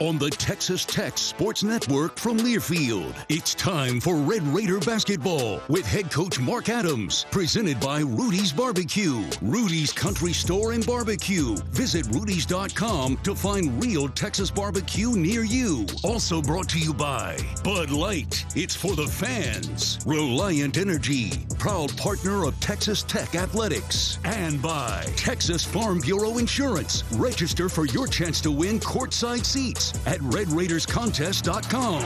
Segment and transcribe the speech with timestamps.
[0.00, 5.84] On the Texas Tech Sports Network from Learfield, it's time for Red Raider basketball with
[5.84, 7.26] head coach Mark Adams.
[7.30, 11.54] Presented by Rudy's Barbecue, Rudy's Country Store and Barbecue.
[11.72, 15.84] Visit Rudy's.com to find real Texas barbecue near you.
[16.02, 18.46] Also brought to you by Bud Light.
[18.56, 19.98] It's for the fans.
[20.06, 24.18] Reliant Energy, proud partner of Texas Tech Athletics.
[24.24, 27.04] And by Texas Farm Bureau Insurance.
[27.12, 32.00] Register for your chance to win courtside seats at RedRaidersContest.com.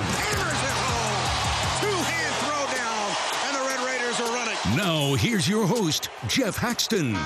[1.81, 4.59] Two-hand throw down, and the Red Raiders are running.
[4.77, 7.17] Now, here's your host, Geoff Haxton.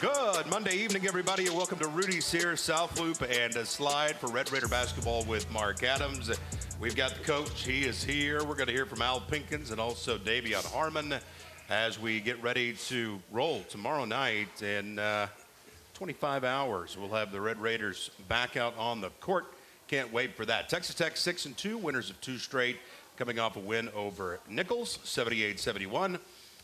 [0.00, 4.28] Good Monday evening, everybody, and welcome to Rudy's here, South Loop, and a slide for
[4.28, 6.30] Red Raider basketball with Mark Adams.
[6.80, 8.44] We've got the coach; he is here.
[8.44, 11.14] We're going to hear from Al Pinkins and also De'Vion Harmon
[11.68, 14.62] as we get ready to roll tomorrow night.
[14.62, 15.26] And uh,
[15.98, 19.46] 25 hours, we'll have the Red Raiders back out on the court.
[19.88, 20.68] Can't wait for that.
[20.68, 22.76] Texas Tech six and two, winners of two straight,
[23.16, 26.20] coming off a win over Nicholls, 78-71.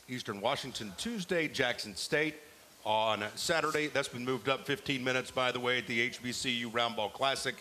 [0.08, 2.36] Eastern Washington Tuesday, Jackson State
[2.84, 3.88] on Saturday.
[3.88, 7.56] That's been moved up 15 minutes, by the way, at the HBCU Roundball Classic.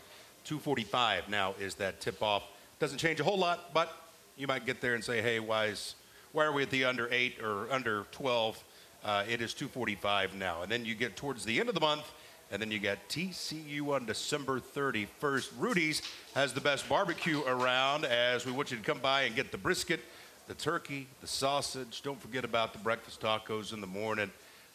[0.46, 2.44] 2:45 now is that tip-off.
[2.78, 3.92] Doesn't change a whole lot, but
[4.38, 5.96] you might get there and say, "Hey, why is
[6.34, 8.64] why are we at the under eight or under 12?"
[9.04, 12.10] Uh, it is 2:45 now, and then you get towards the end of the month,
[12.52, 15.50] and then you get TCU on December 31st.
[15.58, 16.02] Rudy's
[16.36, 19.58] has the best barbecue around, as we want you to come by and get the
[19.58, 20.00] brisket,
[20.48, 22.02] the turkey, the sausage.
[22.02, 24.32] Don't forget about the breakfast tacos in the morning.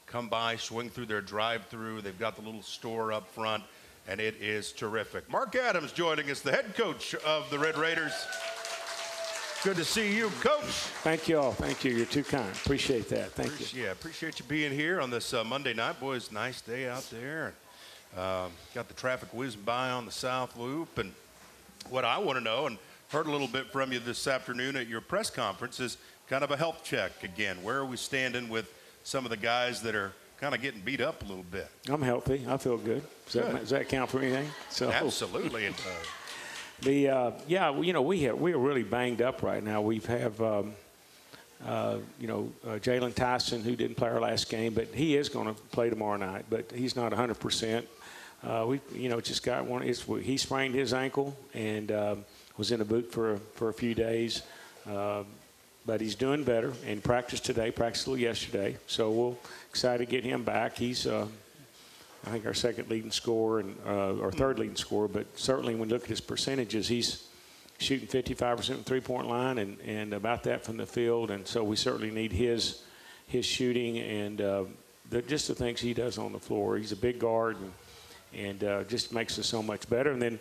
[0.06, 2.02] Come by, swing through their drive-through.
[2.02, 3.62] They've got the little store up front,
[4.06, 5.30] and it is terrific.
[5.30, 8.12] Mark Adams joining us, the head coach of the Red Raiders.
[9.64, 10.62] Good to see you, Coach.
[11.02, 11.52] Thank you all.
[11.52, 11.92] Thank you.
[11.92, 12.48] You're too kind.
[12.52, 13.32] Appreciate that.
[13.32, 13.86] Thank Appreciate, you.
[13.86, 16.30] Yeah, appreciate you being here on this uh, Monday night, boys.
[16.30, 17.54] Nice day out there.
[18.16, 21.12] Um, got the traffic whizzing by on the South Loop, and
[21.90, 24.86] what I want to know, and heard a little bit from you this afternoon at
[24.86, 25.98] your press conference, is
[26.28, 27.56] kind of a health check again.
[27.62, 28.72] Where are we standing with
[29.02, 31.68] some of the guys that are kind of getting beat up a little bit?
[31.88, 32.44] I'm healthy.
[32.48, 33.02] I feel good.
[33.26, 34.48] Does, That, does that count for anything?
[34.70, 36.06] So Absolutely, it does.
[36.82, 39.80] The uh, yeah, you know we have, we are really banged up right now.
[39.80, 40.74] We have um,
[41.66, 45.28] uh, you know uh, Jaylon Tyson who didn't play our last game, but he is
[45.28, 46.46] going to play tomorrow night.
[46.48, 47.88] But he's not 100 percent.
[48.44, 49.82] Uh, we you know just got one.
[49.82, 52.24] He sprained his ankle and um,
[52.56, 54.42] was in a boot for for a few days.
[54.86, 55.26] Um
[55.88, 58.76] but he's doing better and practiced today, practiced yesterday.
[58.86, 59.34] So we're
[59.70, 60.76] excited to get him back.
[60.76, 61.26] He's, uh,
[62.28, 65.08] I think, our second leading scorer and uh, our third leading scorer.
[65.08, 67.26] But certainly, when you look at his percentages, he's
[67.78, 71.30] shooting 55% from three-point line and, and about that from the field.
[71.30, 72.82] And so we certainly need his
[73.26, 74.64] his shooting and uh,
[75.10, 76.76] the, just the things he does on the floor.
[76.78, 77.72] He's a big guard and,
[78.34, 80.12] and uh, just makes us so much better.
[80.12, 80.40] And then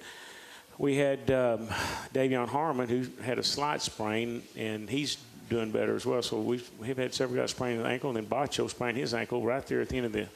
[0.78, 1.68] we had um,
[2.14, 5.18] De'Vion Harmon who had a slight sprain and he's
[5.50, 6.22] doing better as well.
[6.22, 9.42] So we've, we've had several guys sprain his ankle, and then Batcho sprained his ankle
[9.42, 10.28] right there at the end of the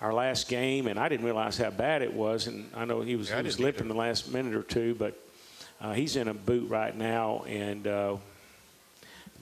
[0.00, 2.46] our last game, and I didn't realize how bad it was.
[2.46, 3.94] And I know he was Yeah, he was limping either.
[3.94, 5.18] the last minute or two, but
[5.80, 8.16] uh, he's in a boot right now, and uh,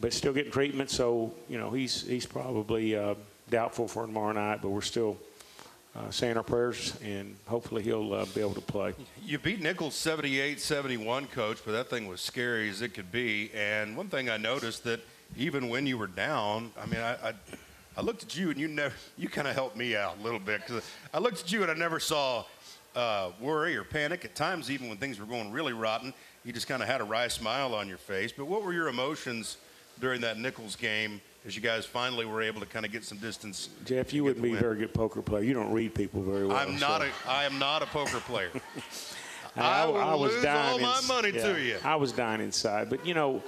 [0.00, 0.90] but still getting treatment.
[0.90, 3.14] So you know he's he's probably uh,
[3.50, 5.16] doubtful for tomorrow night, but we're still.
[5.96, 8.92] Uh, saying our prayers, and hopefully he'll uh, be able to play.
[9.24, 13.52] You beat Nicholls 78 71, coach, but that thing was scary as it could be.
[13.54, 14.98] And one thing I noticed that
[15.36, 17.32] even when you were down, I mean, I, I,
[17.96, 20.40] I looked at you and you never, you kind of helped me out a little
[20.40, 20.82] bit because
[21.12, 22.44] I looked at you and I never saw
[22.96, 24.24] uh, worry or panic.
[24.24, 26.12] At times, even when things were going really rotten,
[26.44, 28.32] you just kind of had a wry smile on your face.
[28.32, 29.58] But what were your emotions
[30.00, 33.18] during that Nicholls game as you guys finally were able to kind of get some
[33.18, 33.68] distance?
[33.84, 35.42] Jeff, you wouldn't be a very good poker player.
[35.42, 36.56] You don't read people very well.
[36.56, 37.08] I'm not so.
[37.26, 38.50] a, I am not a poker player.
[39.56, 41.76] I, I I was lose dying all my money yeah, to you.
[41.84, 43.40] I was dying inside, but you know,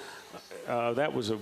[0.68, 1.38] uh, that was a,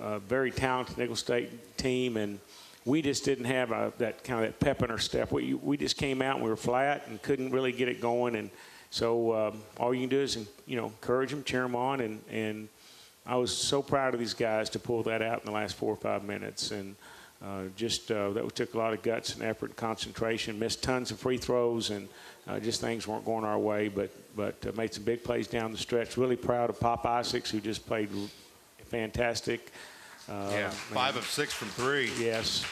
[0.00, 2.38] a very talented Nicholls State team, and
[2.84, 5.32] we just didn't have a, that kind of that pep in our step.
[5.32, 8.36] We we just came out and we were flat and couldn't really get it going,
[8.36, 8.50] and
[8.90, 10.36] so um, all you can do is
[10.66, 12.68] you know encourage them, cheer them on, and and
[13.26, 15.92] I was so proud of these guys to pull that out in the last four
[15.92, 16.94] or five minutes, and
[17.42, 20.58] uh, just uh, that took a lot of guts and effort, and concentration.
[20.58, 22.08] Missed tons of free throws, and
[22.46, 23.88] uh, just things weren't going our way.
[23.88, 26.18] But but uh, made some big plays down the stretch.
[26.18, 28.10] Really proud of Pop Isaacs, who just played
[28.84, 29.72] fantastic.
[30.28, 32.10] Uh, Yeah, five of six from three.
[32.18, 32.64] Yes.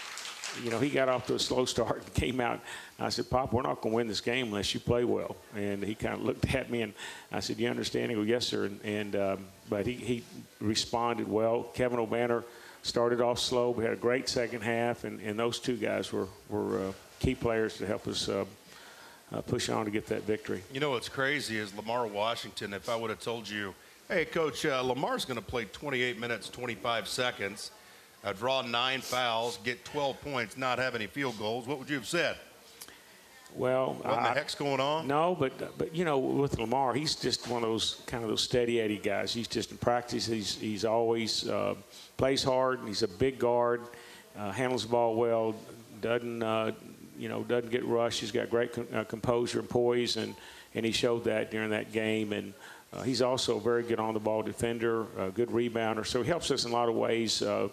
[0.63, 2.61] You know, he got off to a slow start and came out.
[2.99, 5.37] I said, Pop, we're not going to win this game unless you play well.
[5.57, 6.93] And he kind of looked at me and
[7.31, 8.11] I said, You understand?
[8.11, 8.67] He goes, Yes, sir.
[8.67, 10.25] And, and um, but he, he
[10.61, 11.65] responded well.
[11.75, 12.45] Kevin Obanor
[12.83, 15.05] started off slow, but had a great second half.
[15.05, 18.45] And, and those two guys were, were uh, key players to help us uh,
[19.33, 20.63] uh, push on to get that victory.
[20.73, 22.75] You know what's crazy is Lamar Washington.
[22.75, 23.75] If I would have told you,
[24.13, 27.71] hey, coach, uh, Lamar's going to play 28 minutes, 25 seconds,
[28.25, 31.97] uh, draw nine fouls, get 12 points, not have any field goals, what would you
[31.97, 32.37] have said?
[33.55, 35.07] Well, What in the heck's going on?
[35.07, 38.43] No, but but you know, with Lamar, he's just one of those kind of those
[38.43, 39.35] steady Eddie guys.
[39.35, 40.25] He's just in practice.
[40.25, 41.75] He's he's always uh,
[42.17, 42.81] plays hard.
[42.87, 43.83] He's a big guard,
[44.39, 45.55] uh, handles the ball well,
[46.01, 46.73] doesn't uh,
[47.19, 48.21] you know doesn't get rushed.
[48.21, 50.35] He's got great com- uh, composure and poise, and
[50.75, 52.33] and he showed that during that game.
[52.33, 52.55] And
[52.93, 56.07] uh, he's also a very good on the ball defender, a good rebounder.
[56.07, 57.43] So he helps us in a lot of ways.
[57.43, 57.69] Uh,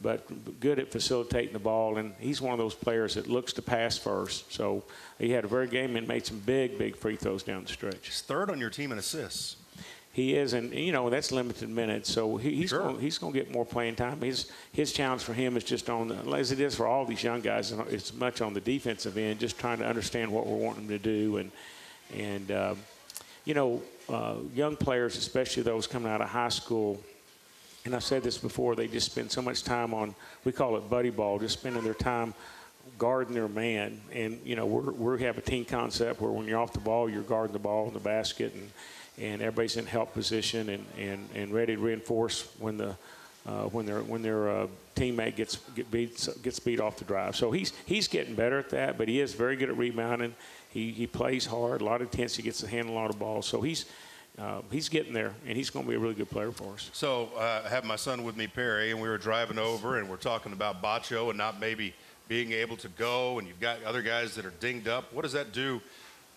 [0.00, 3.62] but good at facilitating the ball, and he's one of those players that looks to
[3.62, 4.52] pass first.
[4.52, 4.82] So
[5.18, 7.68] he had a very good game and made some big, big free throws down the
[7.68, 8.06] stretch.
[8.06, 9.56] He's third on your team in assists.
[10.12, 12.80] He is, and you know that's limited minutes, so he, he's Sure.
[12.82, 14.20] going he's going to get more playing time.
[14.20, 17.22] His his challenge for him is just on, the, as it is for all these
[17.22, 20.86] young guys, it's much on the defensive end, just trying to understand what we're wanting
[20.86, 21.50] them to do, and
[22.14, 22.78] and um,
[23.46, 27.00] you know uh, young players, especially those coming out of high school.
[27.84, 30.14] And I've said this before, they just spend so much time on,
[30.44, 32.34] we call it buddy ball, just spending their time
[32.98, 34.00] guarding their man.
[34.12, 37.08] And, you know, we're, we have a team concept where when you're off the ball,
[37.08, 38.70] you're guarding the ball in the basket and,
[39.18, 42.96] and everybody's in help position and, and, and ready to reinforce when the,
[43.46, 47.34] uh, when their when their uh, teammate gets get beat gets beat off the drive.
[47.34, 50.34] So he's he's getting better at that, but he is very good at rebounding.
[50.72, 53.46] He he plays hard, a lot of intensity, gets to handle a lot of balls.
[53.46, 53.86] So he's
[54.38, 56.90] uh, he's getting there, and he's going to be a really good player for us.
[56.92, 60.08] So uh, I have my son with me, Perry, and we were driving over, and
[60.08, 61.92] we're talking about Batcho and not maybe
[62.28, 65.12] being able to go, and you've got other guys that are dinged up.
[65.12, 65.82] What does that do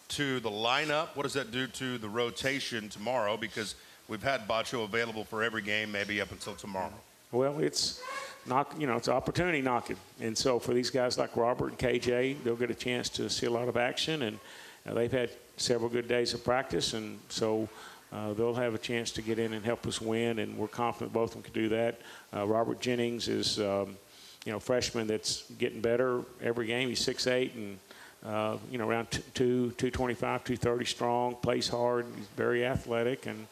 [0.09, 1.15] to the lineup?
[1.15, 3.37] What does that do to the rotation tomorrow?
[3.37, 3.75] Because
[4.09, 6.93] we've had Batcho available for every game, maybe up until tomorrow.
[7.31, 8.01] Well, it's
[8.45, 12.43] knock, you know, it's opportunity knocking, and so for these guys like Robert and KJ,
[12.43, 14.39] they'll get a chance to see a lot of action, and
[14.87, 17.67] uh, they've had several good days of practice, and so.
[18.13, 21.11] Uh, they'll have a chance to get in and help us win, and we're confident
[21.11, 21.99] both of them can do that.
[22.33, 23.97] Uh, Robert Jennings is, um,
[24.45, 26.87] you know, freshman that's getting better every game.
[26.87, 27.77] He's six eight and
[28.25, 31.35] uh, you know around t- two two twenty five, two thirty strong.
[31.35, 32.05] Plays hard.
[32.15, 33.47] He's very athletic, and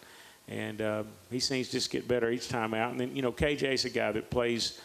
[0.48, 2.92] and uh, he seems to just get better each time out.
[2.92, 4.82] And then you know KJ's a guy that plays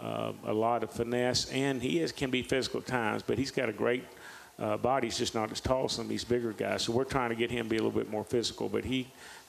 [0.00, 3.50] uh, a lot of finesse, and he is can be physical at times, but he's
[3.50, 4.04] got a great
[4.58, 5.06] uh, body.
[5.08, 6.82] He's just not as tall as some of these bigger guys.
[6.82, 9.06] So we're trying to get him to be a little bit more physical, but he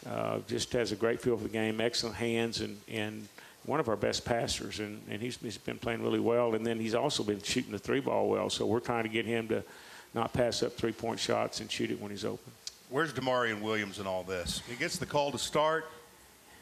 [0.09, 3.27] uh, just has a great feel for the game, excellent hands, and and
[3.67, 6.55] one of our best passers, and, and he's, he's been playing really well.
[6.55, 8.49] And then he's also been shooting the three ball well.
[8.49, 9.61] So we're trying to get him to
[10.13, 12.51] not pass up three point shots and shoot it when he's open.
[12.89, 14.61] Where's D'Maurian Williams in all this?
[14.67, 15.85] He gets the call to start.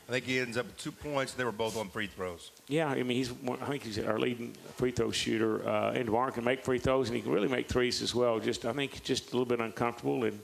[0.07, 1.33] I think he ends up with two points.
[1.33, 2.51] They were both on free throws.
[2.67, 5.67] Yeah, I mean, he's I think he's our leading free throw shooter.
[5.67, 8.39] Uh, and Warren can make free throws, and he can really make threes as well.
[8.39, 10.39] Just I think just a little bit uncomfortable, and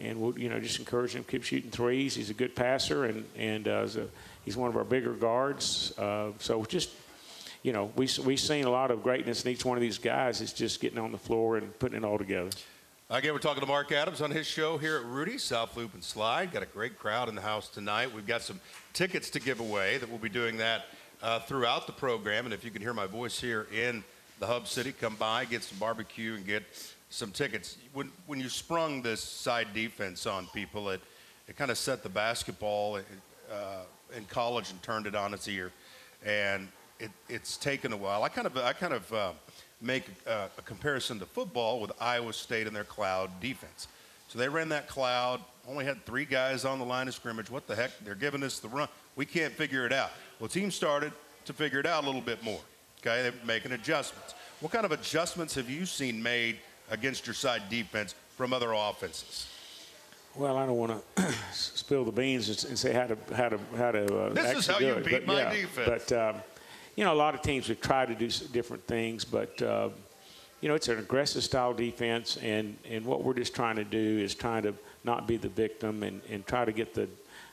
[0.00, 2.14] and we'll you know just encourage him to keep shooting threes.
[2.14, 4.06] He's a good passer, and and uh, a,
[4.44, 5.96] he's one of our bigger guards.
[5.96, 6.90] Uh, so just
[7.62, 10.40] you know, we we've seen a lot of greatness in each one of these guys.
[10.40, 12.50] It's just getting on the floor and putting it all together.
[13.14, 16.02] Again, we're talking to Mark Adams on his show here at Rudy's South Loop and
[16.02, 16.50] Slide.
[16.50, 18.12] Got a great crowd in the house tonight.
[18.12, 18.58] We've got some
[18.92, 20.86] tickets to give away that we'll be doing that
[21.22, 22.44] uh, throughout the program.
[22.44, 24.02] And if you can hear my voice here in
[24.40, 26.64] the Hub City, come by, get some barbecue, and get
[27.08, 27.76] some tickets.
[27.92, 31.00] When, when you sprung this side defense on people, it,
[31.46, 33.56] it kind of set the basketball uh,
[34.16, 35.70] in college and turned it on its ear.
[36.26, 36.66] And
[36.98, 38.24] it, it's taken a while.
[38.24, 39.32] I kind of, I kind of uh,
[39.80, 43.88] make a, a comparison to football with Iowa State and their cloud defense.
[44.28, 47.50] So they ran that cloud, only had three guys on the line of scrimmage.
[47.50, 47.92] What the heck?
[48.04, 48.88] They're giving us the run.
[49.16, 50.10] We can't figure it out.
[50.40, 51.12] Well, teams started
[51.44, 52.60] to figure it out a little bit more.
[53.00, 54.34] Okay, they're making adjustments.
[54.60, 56.58] What kind of adjustments have you seen made
[56.90, 59.46] against your side defense from other offenses?
[60.34, 63.92] Well, I don't want to spill the beans and say how to how to how
[63.92, 64.18] to.
[64.18, 66.04] Uh, this is how you beat my yeah, defense.
[66.08, 66.42] But um,
[66.96, 69.88] you know, a lot of teams have tried to do different things, but uh,
[70.60, 74.18] you know, it's an aggressive style defense, and, and what we're just trying to do
[74.18, 77.08] is trying to not be the victim and, and try to get the,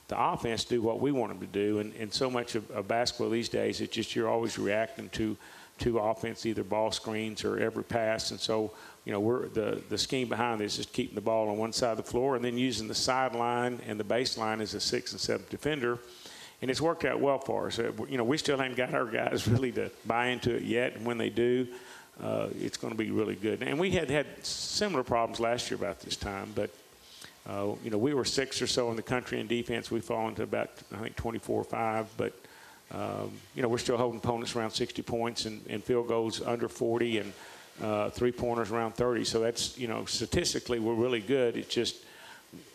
[0.08, 1.80] the offense to do what we want them to do.
[1.80, 5.38] And, and so much of, of basketball these days, it's just you're always reacting to
[5.82, 8.32] to offense, either ball screens or every pass.
[8.32, 8.72] And so,
[9.04, 11.92] you know, we're the, the scheme behind this is keeping the ball on one side
[11.92, 15.20] of the floor and then using the sideline and the baseline as a sixth and
[15.20, 15.98] seventh defender.
[16.62, 17.80] And it's worked out well for us.
[17.80, 20.96] Uh, you know, we still haven't got our guys really to buy into it yet.
[20.96, 21.68] And when they do,
[22.22, 23.64] uh, it's going to be really good.
[23.64, 26.70] And we had had similar problems last year about this time, but
[27.50, 29.90] uh, you know we were six or so in the country in defense.
[29.90, 32.34] We fall into about I think 24 or five, but
[32.92, 36.68] um, you know we're still holding opponents around 60 points and, and field goals under
[36.68, 37.34] 40 and
[37.82, 39.26] uh, three pointers around 30.
[39.26, 41.58] So that's you know statistically we're really good.
[41.58, 41.96] It's just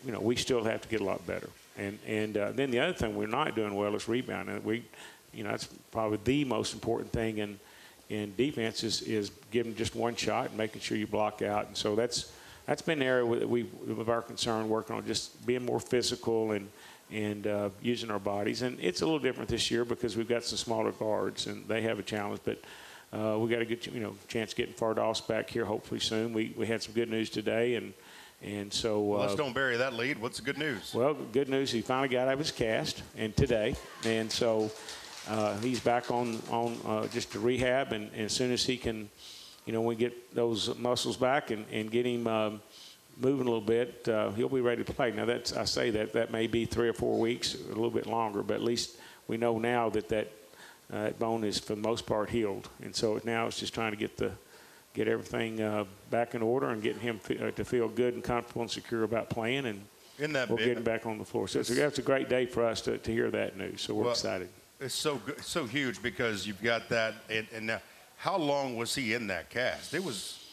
[0.05, 1.49] you know we still have to get a lot better.
[1.77, 4.63] And and uh, then the other thing we're not doing well is rebounding.
[4.63, 4.83] We
[5.33, 7.59] you know that's probably the most important thing in
[8.09, 11.67] in defense is, is giving just one shot and making sure you block out.
[11.67, 12.31] And so that's
[12.65, 16.51] that's been an area that we of our concern working on just being more physical
[16.51, 16.69] and
[17.11, 18.61] and uh, using our bodies.
[18.61, 21.81] And it's a little different this year because we've got some smaller guards and they
[21.81, 22.41] have a challenge.
[22.43, 22.59] But
[23.13, 26.33] uh, we got a good you know chance getting Fardaws back here hopefully soon.
[26.33, 27.93] We we had some good news today and.
[28.43, 30.19] And so, well, let's uh, don't bury that lead.
[30.19, 30.93] What's the good news?
[30.93, 31.71] Well, good news.
[31.71, 33.75] He finally got out of his cast, and today,
[34.05, 34.69] and so
[35.27, 38.77] uh, he's back on on uh, just to rehab, and, and, as soon as he
[38.77, 39.09] can,
[39.65, 42.61] you know, we get those muscles back and, and get him um,
[43.19, 45.11] moving a little bit, uh, he'll be ready to play.
[45.11, 48.05] Now, that's I say that that may be three or four weeks, a little bit
[48.05, 50.31] longer, but at least we know now that that,
[50.93, 53.91] uh, that bone is for the most part healed, and so now it's just trying
[53.91, 54.31] to get the
[54.97, 58.23] get everything uh, back in order and getting him f- uh, to feel good and
[58.23, 59.81] comfortable and secure about playing and.
[60.19, 61.47] In that we'll big, get him back on the floor.
[61.47, 63.81] So it's, it's, a great day for us to, to hear that news.
[63.81, 64.49] So we're well, excited
[64.79, 67.15] it's so good, so huge because you've got that.
[67.29, 67.81] And, and, now,
[68.17, 69.93] how long was he in that cast?
[69.93, 70.43] It was,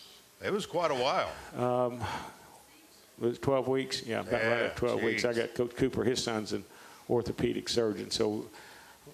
[0.45, 1.31] it was quite a while.
[1.57, 2.01] Um,
[3.21, 4.03] it was 12 weeks.
[4.07, 5.05] Yeah, about yeah, right at 12 geez.
[5.05, 5.25] weeks.
[5.25, 6.05] I got Coach Cooper.
[6.05, 6.65] His son's an
[7.09, 8.47] orthopedic surgeon, so.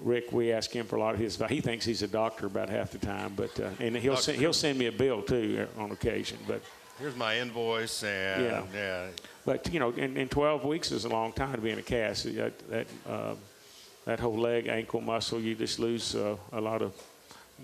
[0.03, 1.51] Rick, we ask him for a lot of his advice.
[1.51, 4.53] He thinks he's a doctor about half the time, but uh, and he'll send, he'll
[4.53, 6.39] send me a bill too uh, on occasion.
[6.47, 6.63] But
[6.99, 9.07] here's my invoice, and yeah, yeah.
[9.45, 11.83] But you know, in, in 12 weeks is a long time to be in a
[11.83, 12.25] cast.
[12.35, 13.35] That, that uh,
[14.07, 16.95] that whole leg ankle muscle, you just lose uh, a lot of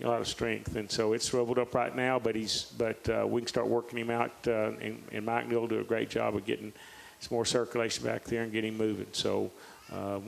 [0.02, 2.19] a lot of strength, and so it's shriveled up right now.
[2.19, 5.61] But he's but uh, we can start working him out, uh, and, and Mike Neal
[5.61, 6.73] will do a great job of getting
[7.21, 9.07] some more circulation back there and getting moving.
[9.12, 9.50] So
[9.93, 10.21] uh,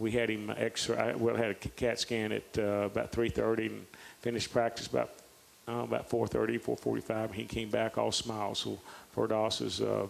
[0.00, 1.14] we had him X-ray.
[1.16, 3.86] Well, had a CAT scan at uh, about 3:30 and
[4.20, 5.10] finished practice about
[5.68, 7.34] uh, about 4:30, 4:45.
[7.34, 8.60] He came back all smiles.
[8.60, 8.78] So
[9.14, 10.06] Fardaws is uh,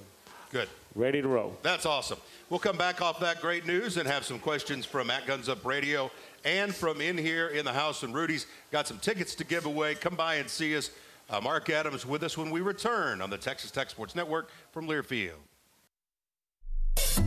[0.53, 1.57] good, ready to roll.
[1.63, 2.19] That's awesome.
[2.49, 5.65] We'll come back off that great news and have some questions from at Guns Up
[5.65, 6.11] Radio
[6.45, 9.97] and from in here in the house and Rudy's Got some tickets to give away.
[9.97, 10.91] Come by and see us.
[11.29, 14.87] Uh, Mark Adams with us when we return on the Texas Tech Sports Network from
[14.87, 15.39] Learfield.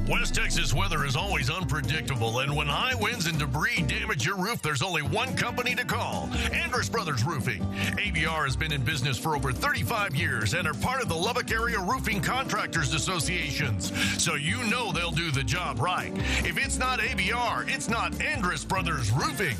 [0.08, 4.62] West Texas weather is always unpredictable, and when high winds and debris damage your roof,
[4.62, 7.62] there's only one company to call Andrus Brothers Roofing.
[7.98, 11.51] ABR has been in business for over 35 years and are part of the Lubbock
[11.51, 13.91] Area Roofing Contractors Associations,
[14.22, 16.12] so you know they'll do the job right.
[16.46, 19.55] If it's not ABR, it's not Andrus Brothers Roofing.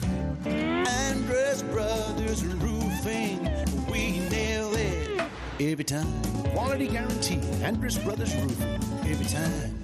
[0.46, 3.40] Andrus Brothers Roofing,
[3.90, 5.22] we nail it
[5.60, 6.22] every time.
[6.52, 8.80] Quality guarantee, Andrus Brothers Roofing,
[9.10, 9.83] every time.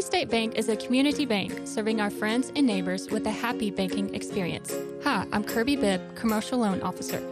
[0.00, 4.14] State Bank is a community bank serving our friends and neighbors with a happy banking
[4.14, 4.72] experience.
[5.04, 7.22] Hi, I'm Kirby Bibb, Commercial Loan Officer.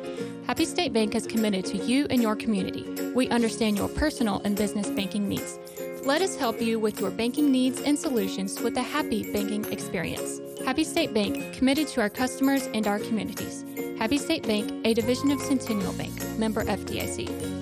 [0.46, 2.84] Happy State Bank is committed to you and your community.
[3.14, 5.58] We understand your personal and business banking needs.
[6.04, 10.40] Let us help you with your banking needs and solutions with a happy banking experience.
[10.64, 13.64] Happy State Bank, committed to our customers and our communities.
[13.98, 17.59] Happy State Bank, a division of Centennial Bank, member FDIC.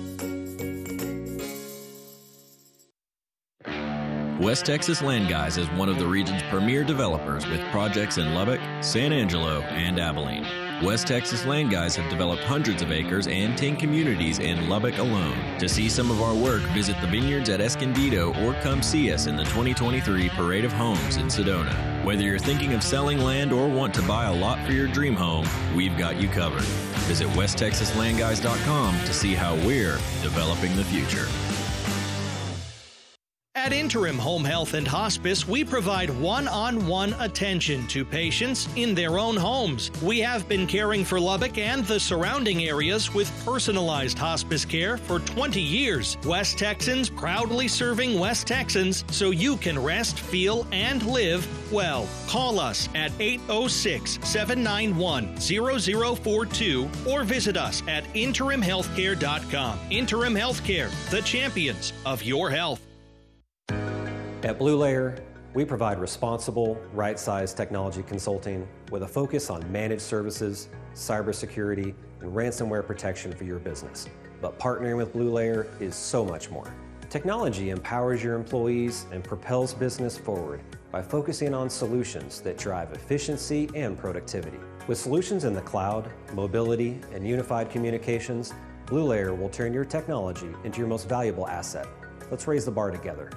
[4.39, 8.61] West Texas Land Guys is one of the region's premier developers with projects in Lubbock,
[8.79, 10.45] San Angelo, and Abilene.
[10.81, 15.37] West Texas Land Guys have developed hundreds of acres and 10 communities in Lubbock alone.
[15.59, 19.27] To see some of our work, visit the vineyards at Escondido or come see us
[19.27, 22.05] in the 2023 Parade of Homes in Sedona.
[22.05, 25.17] Whether you're thinking of selling land or want to buy a lot for your dream
[25.17, 26.63] home, we've got you covered.
[27.09, 31.27] Visit westtexaslandguys.com to see how we're developing the future.
[33.59, 38.95] At Interim Home Health and Hospice, we provide one on one attention to patients in
[38.95, 39.91] their own homes.
[40.01, 45.19] We have been caring for Lubbock and the surrounding areas with personalized hospice care for
[45.19, 46.17] 20 years.
[46.25, 52.07] West Texans proudly serving West Texans so you can rest, feel, and live well.
[52.27, 59.79] Call us at 806 791 0042 or visit us at interimhealthcare.com.
[59.89, 62.88] Interim Healthcare, the champions of your health.
[64.43, 65.21] At Blue Layer,
[65.53, 72.33] we provide responsible, right sized technology consulting with a focus on managed services, cybersecurity, and
[72.33, 74.07] ransomware protection for your business.
[74.41, 76.73] But partnering with Blue Layer is so much more.
[77.09, 83.69] Technology empowers your employees and propels business forward by focusing on solutions that drive efficiency
[83.75, 84.59] and productivity.
[84.87, 88.53] With solutions in the cloud, mobility, and unified communications,
[88.85, 91.89] Blue Layer will turn your technology into your most valuable asset.
[92.31, 93.29] Let's raise the bar together.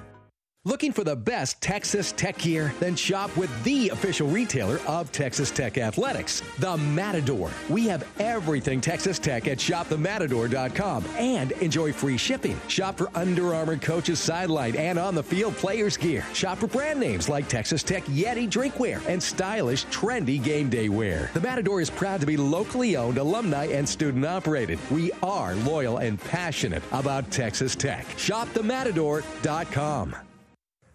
[0.65, 2.73] Looking for the best Texas Tech gear?
[2.79, 7.51] Then shop with the official retailer of Texas Tech Athletics, The Matador.
[7.69, 12.57] We have everything Texas Tech at shopthematador.com and enjoy free shipping.
[12.69, 16.25] Shop for Under Armour coaches sideline and on the field players gear.
[16.33, 21.29] Shop for brand names like Texas Tech Yeti drinkware and stylish, trendy game day wear.
[21.33, 24.79] The Matador is proud to be locally owned, alumni, and student operated.
[24.89, 28.07] We are loyal and passionate about Texas Tech.
[28.15, 30.15] ShopTheMatador.com.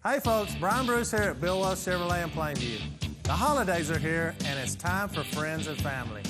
[0.01, 2.79] Hey folks, Brian Bruce here at Bill Chevrolet in Plainview.
[3.23, 6.21] The holidays are here and it's time for friends and family.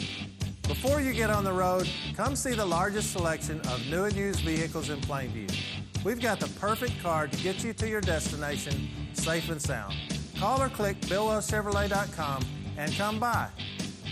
[0.64, 4.40] Before you get on the road, come see the largest selection of new and used
[4.40, 5.56] vehicles in Plainview.
[6.04, 9.94] We've got the perfect car to get you to your destination safe and sound.
[10.40, 12.44] Call or click BillWellsChevrolet.com
[12.76, 13.50] and come by.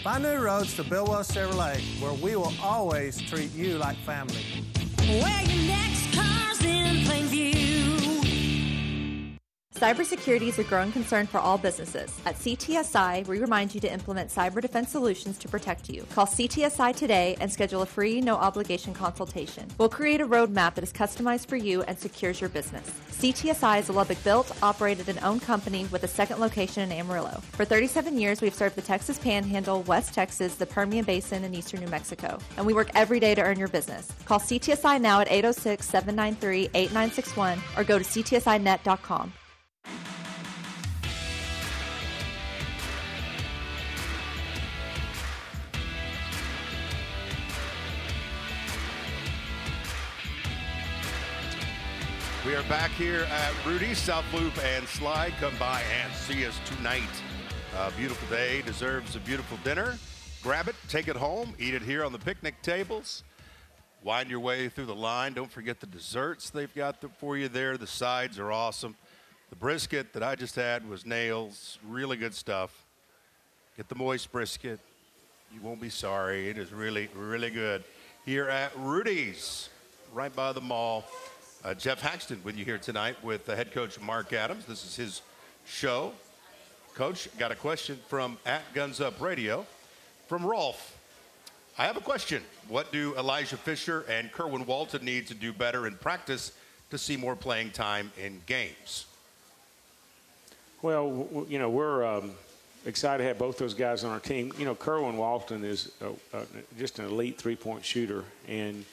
[0.04, 4.44] Find new roads to Bill Wells Chevrolet where we will always treat you like family.
[5.00, 6.37] Where your next car's
[9.78, 12.20] Cybersecurity is a growing concern for all businesses.
[12.26, 16.02] At CTSI, we remind you to implement cyber defense solutions to protect you.
[16.16, 19.68] Call CTSI today and schedule a free, no obligation consultation.
[19.78, 22.92] We'll create a roadmap that is customized for you and secures your business.
[23.12, 27.40] CTSI is a Lubbock built, operated, and owned company with a second location in Amarillo.
[27.52, 31.82] For 37 years, we've served the Texas Panhandle, West Texas, the Permian Basin, and eastern
[31.82, 32.40] New Mexico.
[32.58, 34.12] And we work every day to earn your business.
[34.26, 39.34] Call CTSI now at 806 793 8961 or go to ctsinet.com.
[52.48, 55.34] We are back here at Rudy's South Loop and Slide.
[55.42, 57.02] Come by and see us tonight.
[57.78, 59.98] A beautiful day deserves a beautiful dinner.
[60.42, 63.26] Grab it, take it home, eat it here on the picnic tables.
[64.02, 65.34] Wind your way through the line.
[65.34, 67.76] Don't forget the desserts they've got for you there.
[67.76, 68.96] The sides are awesome.
[69.50, 71.78] The brisket that I just had was nails.
[71.86, 72.86] Really good stuff.
[73.76, 74.80] Get the moist brisket.
[75.54, 76.50] You won't be sorry.
[76.50, 77.84] It is really, really good.
[78.26, 79.68] Here at Rudy's,
[80.14, 81.04] right by the mall.
[81.64, 84.66] Uh, Geoff Haxton with you here tonight with head coach Mark Adams.
[84.66, 85.22] This is his
[85.66, 86.14] show.
[86.94, 89.66] Coach, got a question from at Guns Up Radio
[90.28, 90.96] from Rolf.
[91.78, 92.44] I have a question.
[92.70, 96.52] What do Elijah Fisher and Kerwin Walton need to do better in practice
[96.92, 99.06] to see more playing time in games?
[100.82, 102.32] Well, you know, we're um,
[102.86, 104.54] excited to have both those guys on our team.
[104.60, 106.44] You know, Kerwin Walton is uh, uh,
[106.78, 108.86] just an elite three-point shooter, and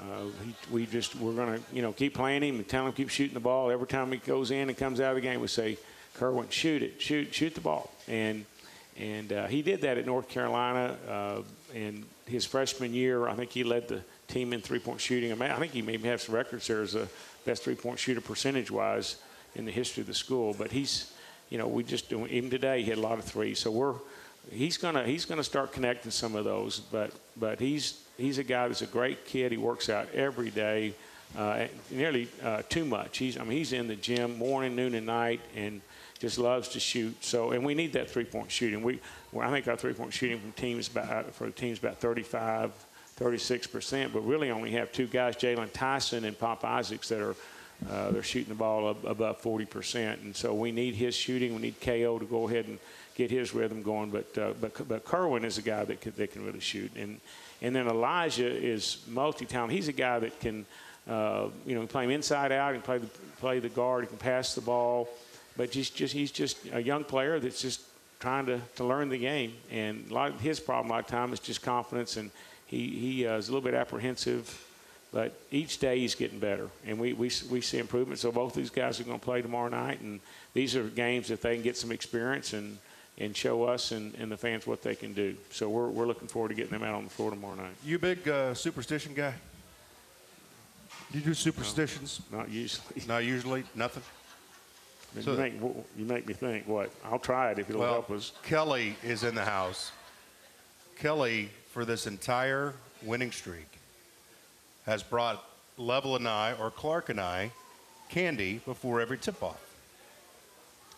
[0.00, 2.92] uh, he, we just we're going to you know keep playing him and tell him
[2.92, 3.70] keep shooting the ball.
[3.70, 5.78] Every time he goes in and comes out of the game, we say,
[6.14, 8.44] Kerwin, shoot it, shoot, shoot the ball, and
[8.98, 10.96] and uh, he did that at North Carolina.
[11.08, 11.42] Uh,
[11.74, 15.40] and his freshman year, I think he led the team in three-point shooting.
[15.40, 17.08] I, think he maybe has some records there as the
[17.44, 19.16] best three-point shooter percentage-wise
[19.54, 20.54] in the history of the school.
[20.56, 21.12] But he's,
[21.50, 23.58] you know, we just even today he had a lot of threes.
[23.58, 23.94] So we're
[24.50, 26.80] he's gonna he's gonna start connecting some of those.
[26.80, 29.52] But but he's he's a guy that's a great kid.
[29.52, 30.94] He works out every day,
[31.36, 33.18] uh, nearly uh, too much.
[33.18, 35.80] He's I mean he's in the gym morning, noon, and night, and
[36.18, 37.24] just loves to shoot.
[37.24, 38.82] So and we need that three point shooting.
[38.82, 39.00] We
[39.32, 42.72] well, I think our three point shooting from teams about for the teams about 35.
[43.18, 47.34] 36%, but really only have two guys, Jaylon Tyson and Pop Isaacs, that are
[47.90, 50.22] uh, they're shooting the ball ab- above 40%.
[50.22, 51.54] And so we need his shooting.
[51.54, 52.78] We need KO to go ahead and
[53.18, 54.10] get his rhythm going.
[54.10, 56.90] But uh, but but Kerwin is a guy that can, that can really shoot.
[56.96, 57.20] And
[57.60, 59.76] and then Elijah is multi-talented.
[59.76, 60.64] He's a guy that can
[61.06, 62.72] uh, you know play him inside out.
[62.72, 63.08] Can play the
[63.40, 64.04] play the guard.
[64.04, 65.10] He can pass the ball.
[65.58, 67.82] But just just he's just a young player that's just
[68.20, 69.52] trying to, to learn the game.
[69.70, 72.30] And a lot of his problem a lot of time is just confidence and
[72.68, 74.64] he, he uh, is a little bit apprehensive,
[75.10, 78.20] but each day he's getting better, and we, we, we see improvement.
[78.20, 80.20] So both these guys are going to play tomorrow night, and
[80.52, 82.78] these are games that they can get some experience and,
[83.18, 85.34] and show us and, and the fans what they can do.
[85.50, 87.74] So we're, we're looking forward to getting them out on the floor tomorrow night.
[87.84, 89.34] You big uh, superstition guy?
[91.10, 92.20] Do you do superstitions?
[92.30, 93.02] No, not usually.
[93.06, 93.64] Not usually.
[93.74, 94.02] Nothing.
[95.22, 95.54] So- you, make,
[95.96, 96.68] you make me think.
[96.68, 96.90] What?
[97.04, 98.32] I'll try it if it'll well, help us.
[98.42, 99.90] Kelly is in the house.
[100.98, 103.68] Kelly, for this entire winning streak,
[104.84, 105.44] has brought
[105.76, 107.52] Level and I, or Clark and I,
[108.08, 109.67] candy before every tip-off.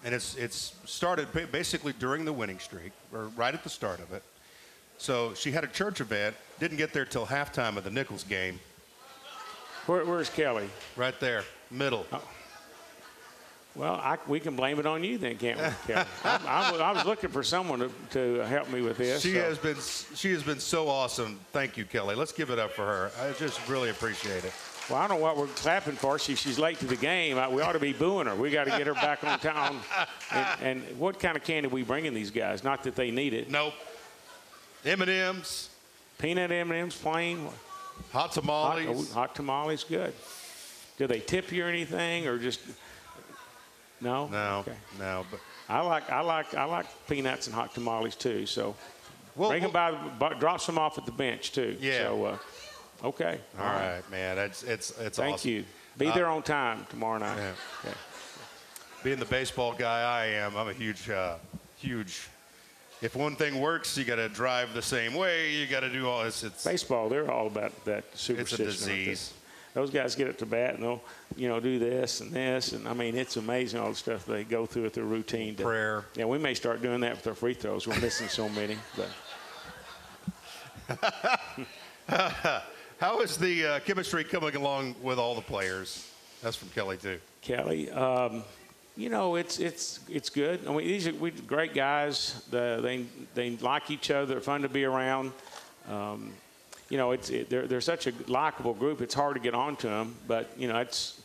[0.04, 4.12] And it's it's started basically during the winning streak, or right at the start of
[4.12, 4.22] it.
[4.98, 8.60] So she had a church event, didn't get there till halftime of the Nicholls game.
[9.86, 10.68] Where, where's Kelly?
[10.96, 12.06] Right there, middle.
[12.12, 12.22] Oh.
[13.76, 16.06] Well, I, we can blame it on you then, can't we, Kelly?
[16.24, 19.22] I, I, was- I was looking for someone to, to help me with this.
[19.22, 19.76] She so- has been
[20.16, 21.38] she has been so awesome.
[21.52, 22.14] Thank you, Kelly.
[22.14, 23.10] Let's give it up for her.
[23.22, 24.52] I just really appreciate it.
[24.90, 26.18] Well, I don't know what we're clapping for.
[26.18, 27.38] She, she's late to the game.
[27.38, 28.34] I, we ought to be booing her.
[28.34, 29.80] We got to get her back on town.
[30.32, 32.62] And, and what kind of candy we bringing these guys?
[32.62, 33.50] Not that they need it.
[33.50, 33.74] Nope.
[34.84, 35.70] M&M's.
[36.18, 37.48] Peanut M&M's, plain.
[38.12, 38.86] Hot tamales.
[38.86, 40.12] Hot, oh, hot tamales, good.
[40.98, 42.60] Do they tip you or anything, or just
[44.00, 44.28] no?
[44.28, 44.76] No, Okay.
[45.00, 45.26] no.
[45.30, 48.46] But I like I like I like peanuts and hot tamales too.
[48.46, 48.76] So
[49.34, 51.76] Well, bring them by, by, drop some off at the bench too.
[51.80, 52.04] Yeah.
[52.04, 52.38] So uh,
[53.04, 53.38] okay.
[53.58, 54.38] all right, man.
[54.38, 55.50] It's it's it's Thank awesome.
[55.50, 55.64] you.
[55.98, 57.36] Be Uh, there on time tomorrow night.
[57.38, 57.52] yeah.
[57.84, 57.96] Okay.
[59.02, 61.36] Being the baseball guy I am, I'm a huge, uh,
[61.78, 62.28] huge.
[63.02, 65.52] If one thing works, you got to drive the same way.
[65.54, 66.44] You got to do all this.
[66.44, 68.66] It's Baseball, they're all about that superstition.
[68.66, 69.04] aren't they?
[69.06, 69.32] disease.
[69.72, 71.00] Those guys get up to bat and they'll,
[71.36, 74.42] you know, do this and this, and I mean, it's amazing all the stuff they
[74.44, 75.54] go through with their routine.
[75.56, 76.04] To, Prayer.
[76.14, 77.86] Yeah, we may start doing that with our free throws.
[77.86, 78.76] We're missing so many.
[78.96, 79.08] But
[83.00, 86.06] How is the uh, chemistry coming along with all the players?
[86.42, 87.18] That's from Kelly too.
[87.40, 88.44] Kelly, um,
[88.94, 90.60] you know, it's it's it's good.
[90.68, 92.44] I mean, these are we great guys.
[92.50, 94.26] The, they they like each other.
[94.26, 95.32] They're fun to be around.
[95.88, 96.34] Um,
[96.90, 99.00] you know, it's it, they're they're such a likable group.
[99.00, 101.22] It's hard to get onto them, but you know, it's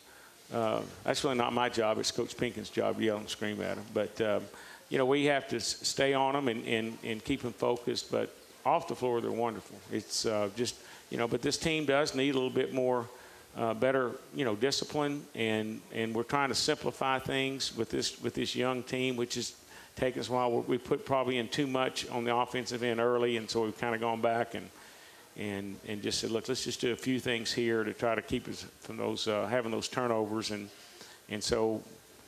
[0.54, 2.00] uh, that's really not my job.
[2.00, 3.86] It's Coach Pinkins' job to yell and scream at them.
[3.94, 4.44] But um,
[4.88, 8.14] you know, we have to stay on them and, and, and keep them focused.
[8.14, 8.34] But
[8.66, 9.78] off the floor, they're wonderful.
[9.92, 10.76] It's uh, just
[11.10, 13.08] you know, but this team does need a little bit more
[13.58, 18.34] uh, better, you know, discipline, and and we're trying to simplify things with this with
[18.34, 19.56] this young team, which is
[19.96, 20.62] taking us a while.
[20.62, 23.96] We put probably in too much on the offensive end early, and so we've kind
[23.96, 24.70] of gone back and
[25.38, 28.22] and and just said, look, let's just do a few things here to try to
[28.22, 30.70] keep us from those uh, having those turnovers, and
[31.30, 31.82] and so,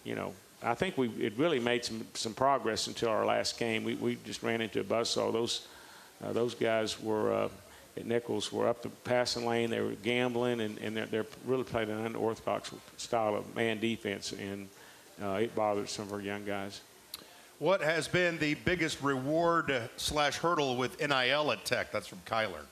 [0.04, 0.34] you know.
[0.63, 3.84] I think we it really made some, some progress until our last game.
[3.84, 5.32] We, we just ran into a buzzsaw.
[5.32, 5.68] Those
[6.24, 7.50] uh, those guys were uh,
[7.98, 9.70] at Nicholls were up the passing lane.
[9.70, 14.34] They were gambling, and, and they're, they're really playing an unorthodox style of man defense,
[14.34, 14.68] and
[15.22, 16.82] uh, it bothered some of our young guys.
[17.60, 21.92] What has been the biggest reward slash hurdle with NIL at Tech?
[21.92, 22.66] That's from Kyler.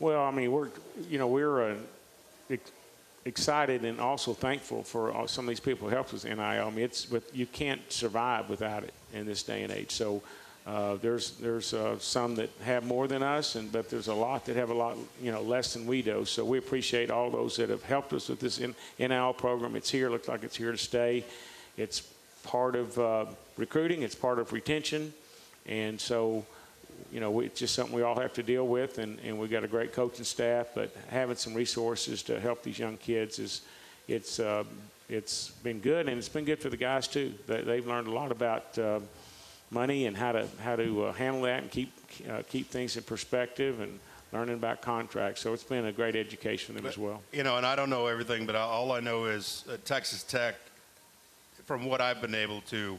[0.00, 0.68] Well, I mean, we're
[1.08, 1.74] you know we're uh,
[2.50, 2.72] ex-
[3.24, 6.40] excited and also thankful for some of these people who helped us NIL.
[6.40, 9.90] I mean, it's but you can't survive without it in this day and age.
[9.90, 10.22] So
[10.66, 14.44] uh, there's there's uh, some that have more than us, and but there's a lot
[14.46, 16.24] that have a lot you know less than we do.
[16.24, 19.76] So we appreciate all those that have helped us with this N- NIL program.
[19.76, 20.10] It's here.
[20.10, 21.24] Looks like it's here to stay.
[21.76, 22.02] It's
[22.42, 23.26] part of uh,
[23.56, 24.02] recruiting.
[24.02, 25.14] It's part of retention,
[25.66, 26.44] and so
[27.12, 29.64] you know, it's just something we all have to deal with, and, and we've got
[29.64, 30.68] a great coaching staff.
[30.74, 33.62] But having some resources to help these young kids is,
[34.08, 34.64] it's, uh,
[35.08, 37.34] it's been good, and it's been good for the guys too.
[37.46, 39.00] They, they've learned a lot about uh,
[39.70, 41.92] money and how to how to uh, handle that and keep
[42.28, 43.98] uh, keep things in perspective, and
[44.32, 45.40] learning about contracts.
[45.40, 47.22] So it's been a great education for them as well.
[47.32, 50.56] You know, and I don't know everything, but all I know is uh, Texas Tech,
[51.64, 52.98] from what I've been able to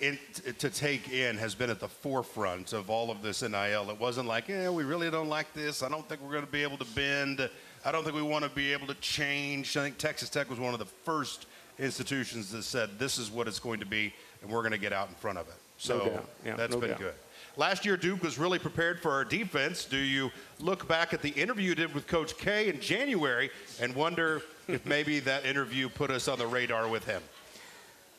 [0.00, 0.18] in,
[0.58, 3.90] to take in, has been at the forefront of all of this NIL.
[3.90, 5.82] It wasn't like, yeah, we really don't like this.
[5.82, 7.48] I don't think we're going to be able to bend.
[7.84, 9.76] I don't think we want to be able to change.
[9.76, 11.46] I think Texas Tech was one of the first
[11.78, 14.92] institutions that said this is what it's going to be, and we're going to get
[14.92, 15.54] out in front of it.
[15.78, 16.98] So no yeah, that's no been doubt.
[16.98, 17.14] good.
[17.56, 19.84] Last year, Duke was really prepared for our defense.
[19.84, 23.94] Do you look back at the interview you did with Coach K in January and
[23.94, 27.22] wonder if maybe that interview put us on the radar with him?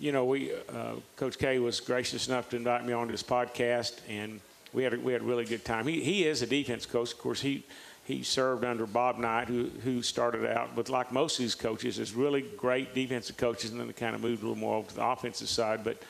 [0.02, 3.22] You know, we uh, Coach K was gracious enough to invite me on to his
[3.22, 4.42] podcast, and
[4.74, 5.86] we had a, we had a really good time.
[5.86, 7.40] He he is a defense coach, of course.
[7.40, 7.64] He
[8.06, 12.00] he served under Bob Knight, who who started out with like most of these coaches,
[12.00, 14.90] is really great defensive coaches, and then they kind of moved a little more over
[14.90, 16.02] to the offensive side, but.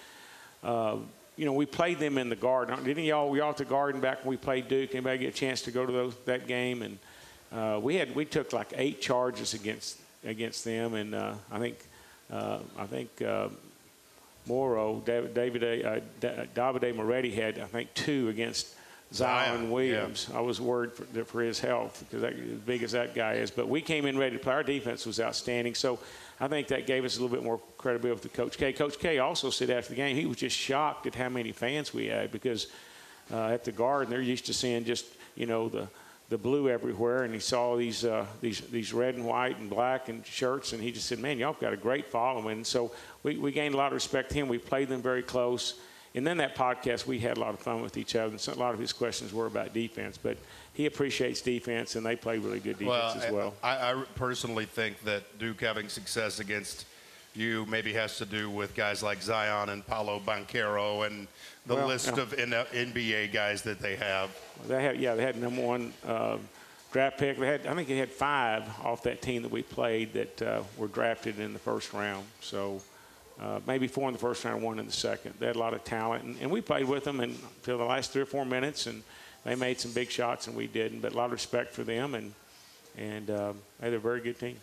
[0.64, 0.98] Uh,
[1.38, 2.84] you know, we played them in the garden.
[2.84, 3.30] Didn't y'all?
[3.30, 4.92] We all at the garden back when we played Duke.
[4.92, 6.84] Anybody get a chance to go to those, that game?
[6.84, 7.00] And
[7.52, 11.78] uh, we had we took like eight charges against against them, and uh, I think
[12.30, 13.48] uh, I think uh,
[14.52, 16.00] Morrow, David, David uh,
[16.54, 18.76] Davide Moretti had I think two against
[19.14, 20.30] Zion, Zion, Williams.
[20.34, 23.50] I was worried for, for his health because that, as big as that guy is.
[23.50, 24.54] But we came in ready to play.
[24.54, 25.74] Our defense was outstanding.
[25.76, 26.00] So
[26.42, 28.74] I think that gave us a little bit more credibility with Coach K.
[28.74, 31.94] Coach K also said after the game he was just shocked at how many fans
[31.94, 32.68] we had because
[33.32, 35.88] uh, at the Garden they're used to seeing just you know the
[36.32, 40.08] the blue everywhere, and he saw these uh, these these red and white and black
[40.08, 43.38] and shirts, and he just said, "Man, y'all got a great following." And so we,
[43.38, 44.48] we gained a lot of respect to him.
[44.48, 45.76] We played them very close.
[46.16, 48.32] And then that podcast, we had a lot of fun with each other.
[48.32, 50.38] And so a lot of his questions were about defense, but
[50.74, 53.54] he appreciates defense, and they play really good defense well, as well.
[53.64, 56.86] I, I personally think that Duke having success against
[57.34, 61.28] you maybe has to do with guys like Zion and Paolo Banchero and
[61.66, 62.22] the Well, list yeah.
[62.22, 64.30] of N- NBA guys that they have.
[64.68, 66.38] They had, yeah, they had number one uh,
[66.92, 67.38] draft pick.
[67.40, 70.64] They had, I think they had five off that team that we played that uh,
[70.78, 72.26] were drafted in the first round.
[72.42, 72.82] So
[73.42, 75.36] uh, maybe four in the first round, one in the second.
[75.40, 77.86] They had a lot of talent, and, and we played with them and- until the
[77.86, 79.04] last three or four minutes, and
[79.46, 81.00] they made some big shots and we didn't.
[81.00, 82.34] But a lot of respect for them, and
[82.98, 84.58] and um, they're a very good team.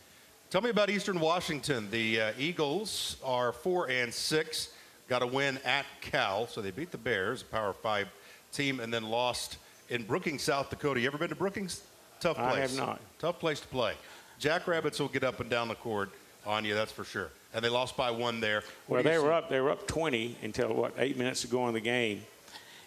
[0.50, 1.90] Tell me about Eastern Washington.
[1.90, 4.70] The uh, Eagles are four and six.
[5.06, 8.08] Got a win at Cal, so they beat the Bears, a Power Five
[8.50, 9.58] team, and then lost
[9.90, 11.00] in Brookings, South Dakota.
[11.00, 11.82] You ever been to Brookings?
[12.20, 12.56] Tough place.
[12.56, 12.98] I have not.
[13.18, 13.92] Tough place to play.
[14.38, 16.12] Jackrabbits will get up and down the court
[16.46, 17.28] on you, that's for sure.
[17.52, 18.62] And they lost by one there.
[18.88, 19.50] Well, they were up.
[19.50, 22.24] They were up 20 until what eight minutes to go in the game,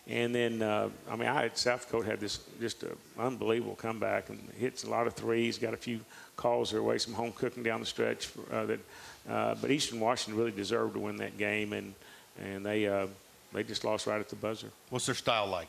[0.08, 4.40] and then uh, I mean, I South Dakota had this just an unbelievable comeback and
[4.58, 5.58] hits a lot of threes.
[5.58, 6.00] Got a few
[6.36, 8.30] calls their way, some home cooking down the stretch.
[8.52, 8.80] Uh, that,
[9.30, 11.94] uh, but Eastern Washington really deserved to win that game, and
[12.42, 13.08] and they uh,
[13.54, 14.70] they just lost right at the buzzer.
[14.90, 15.68] What's their style like?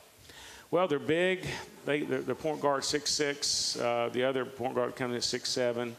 [0.71, 1.47] Well, they're big.
[1.85, 3.77] They the, point guard six six.
[3.77, 5.95] Uh, the other point guard comes in at six seven,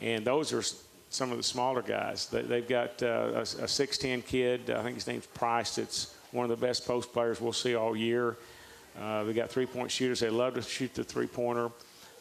[0.00, 0.64] and those are
[1.10, 2.26] some of the smaller guys.
[2.26, 4.70] They, they've got uh, a, a six ten kid.
[4.70, 5.76] I think his name's Price.
[5.76, 8.36] That's one of the best post players we'll see all year.
[9.00, 10.20] Uh, they got three point shooters.
[10.20, 11.70] They love to shoot the three pointer.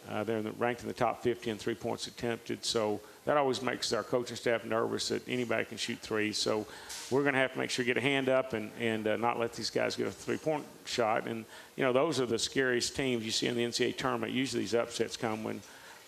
[0.09, 2.63] Uh, they're in the, ranked in the top 50 in three points attempted.
[2.65, 6.37] So that always makes our coaching staff nervous that anybody can shoot threes.
[6.37, 6.65] So
[7.11, 9.39] we're going to have to make sure get a hand up and, and uh, not
[9.39, 11.27] let these guys get a three point shot.
[11.27, 11.45] And,
[11.75, 14.31] you know, those are the scariest teams you see in the NCAA tournament.
[14.31, 15.61] Usually these upsets come when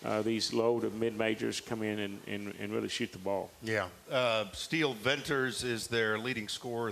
[0.04, 3.50] uh, these low to mid majors come in and, and, and really shoot the ball.
[3.62, 3.86] Yeah.
[4.10, 6.90] Uh, Steele Venters is their leading scorer,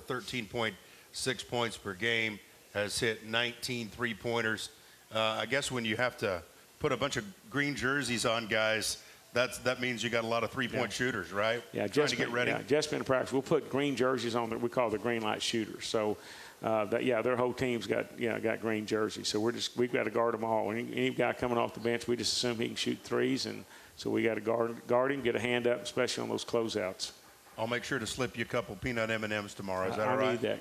[1.15, 2.39] 13.6 points per game,
[2.75, 4.71] has hit 19 three pointers.
[5.15, 6.43] Uh, I guess when you have to
[6.79, 10.45] put a bunch of green jerseys on guys, that's, that means you got a lot
[10.45, 10.89] of three point Yeah.
[10.89, 11.63] shooters, right?
[11.73, 12.51] Yeah, Trying just to get ready.
[12.51, 13.33] Yeah, just been in practice.
[13.33, 15.87] We'll put green jerseys on that we call the green light shooters.
[15.87, 16.17] So,
[16.63, 19.29] uh, that, yeah, their whole team's got yeah got green jerseys.
[19.29, 20.71] So we're just we've got to guard them all.
[20.71, 23.65] Any, any guy coming off the bench, we just assume he can shoot threes, and
[23.97, 27.13] so we got to guard guard him, get a hand up, especially on those closeouts.
[27.61, 29.91] I'll make sure to slip you a couple peanut M&Ms tomorrow.
[29.91, 30.29] Is that I, all right?
[30.29, 30.61] I need that.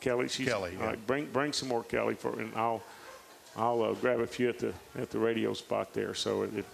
[0.00, 0.86] Kelly, she's, Kelly, yeah.
[0.86, 2.82] right, bring bring some more Kelly for, and I'll
[3.56, 6.14] I'll uh, grab a few at the at the radio spot there.
[6.14, 6.64] So it, it,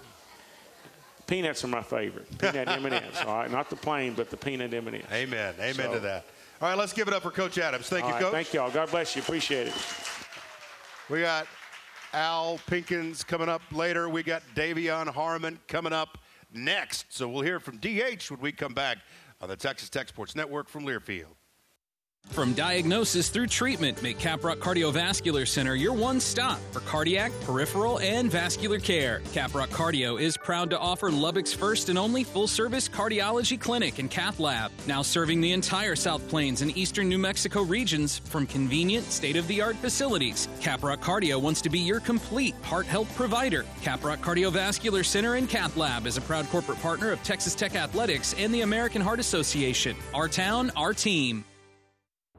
[1.26, 2.26] peanuts are my favorite.
[2.38, 3.02] Peanut M&Ms.
[3.26, 5.02] All right, not the plain, but the peanut M&Ms.
[5.10, 5.54] Amen.
[5.58, 6.26] Amen So- to that.
[6.60, 7.88] All right, let's give it up for Coach Adams.
[7.88, 8.32] Thank you, right, Coach.
[8.32, 8.70] Thank y'all.
[8.70, 9.22] God bless you.
[9.22, 9.74] Appreciate it.
[11.10, 11.48] We got
[12.12, 14.08] Al Pinkins coming up later.
[14.08, 16.18] We got De'Vion Harmon coming up
[16.54, 17.12] next.
[17.12, 18.98] So we'll hear from DH when we come back
[19.42, 21.34] on the Texas Tech Sports Network from Learfield.
[22.32, 28.32] From diagnosis through treatment, make Caprock Cardiovascular Center your one stop for cardiac, peripheral, and
[28.32, 29.20] vascular care.
[29.34, 34.10] Caprock Cardio is proud to offer Lubbock's first and only full service cardiology clinic and
[34.10, 39.04] cath lab, now serving the entire South Plains and eastern New Mexico regions from convenient,
[39.04, 40.48] state of the art facilities.
[40.58, 43.66] Caprock Cardio wants to be your complete heart health provider.
[43.82, 48.34] Caprock Cardiovascular Center and Cath Lab is a proud corporate partner of Texas Tech Athletics
[48.38, 49.94] and the American Heart Association.
[50.14, 51.44] Our town, our team.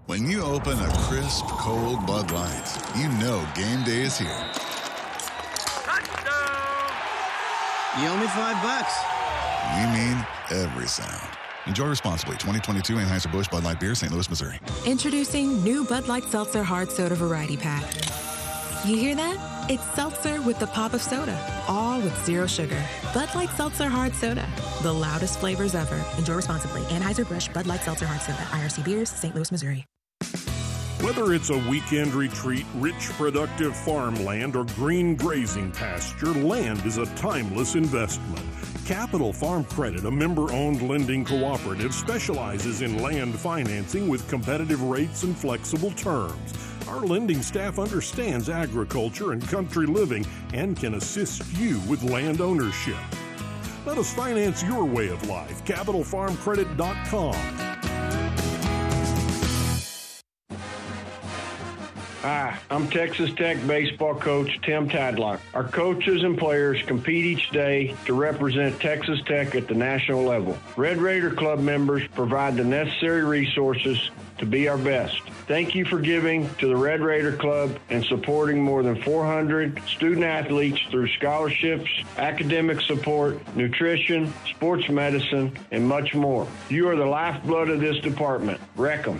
[0.06, 4.28] When you open a crisp, cold Bud Light, you know game day is here.
[5.86, 6.92] Touchdown!
[8.02, 8.94] You owe me five bucks.
[9.74, 11.30] We mean every sound.
[11.68, 12.34] Enjoy responsibly.
[12.34, 14.12] 2022 Anheuser-Busch Bud Light Beer, St.
[14.12, 14.60] Louis, Missouri.
[14.86, 17.86] Introducing new Bud Light Seltzer Hard Soda Variety Pack.
[18.86, 19.70] You hear that?
[19.72, 22.84] It's seltzer with the pop of soda, all with zero sugar.
[23.14, 24.46] Bud Light Seltzer Hard Soda,
[24.82, 26.04] the loudest flavors ever.
[26.18, 26.82] Enjoy responsibly.
[26.82, 29.34] Anheuser-Busch Bud Light Seltzer Hard Soda, IRC Beers, St.
[29.34, 29.86] Louis, Missouri.
[31.00, 37.06] Whether it's a weekend retreat, rich, productive farmland, or green grazing pasture, land is a
[37.16, 38.46] timeless investment.
[38.86, 45.24] Capital Farm Credit, a member owned lending cooperative, specializes in land financing with competitive rates
[45.24, 46.54] and flexible terms.
[46.94, 53.00] Our lending staff understands agriculture and country living and can assist you with land ownership.
[53.84, 55.66] Let us finance your way of life.
[55.66, 57.73] CapitalFarmCredit.com.
[62.24, 65.42] Hi, I'm Texas Tech baseball coach Tim Tadlock.
[65.54, 70.58] Our coaches and players compete each day to represent Texas Tech at the national level.
[70.78, 75.20] Red Raider Club members provide the necessary resources to be our best.
[75.48, 80.24] Thank you for giving to the Red Raider Club and supporting more than 400 student
[80.24, 86.48] athletes through scholarships, academic support, nutrition, sports medicine, and much more.
[86.70, 88.62] You are the lifeblood of this department.
[88.78, 89.20] Wreck 'em.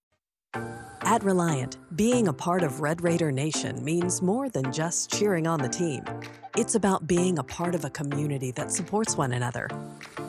[1.03, 5.59] At Reliant, being a part of Red Raider Nation means more than just cheering on
[5.59, 6.03] the team.
[6.57, 9.69] It's about being a part of a community that supports one another.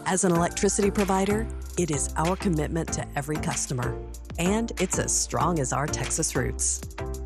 [0.07, 1.47] As an electricity provider,
[1.79, 3.97] it is our commitment to every customer,
[4.39, 6.81] and it's as strong as our Texas roots.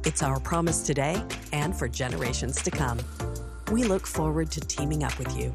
[0.04, 2.98] It's our promise today and for generations to come.
[3.70, 5.54] We look forward to teaming up with you.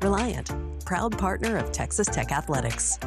[0.00, 0.50] Reliant,
[0.84, 2.98] proud partner of Texas Tech Athletics.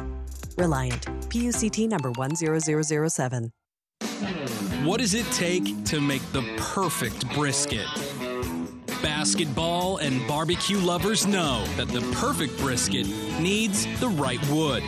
[0.56, 3.52] Reliant, PUCT number 10007.
[4.84, 7.86] What does it take to make the perfect brisket?
[9.00, 13.06] Basketball and barbecue lovers know that the perfect brisket
[13.38, 14.82] needs the right wood.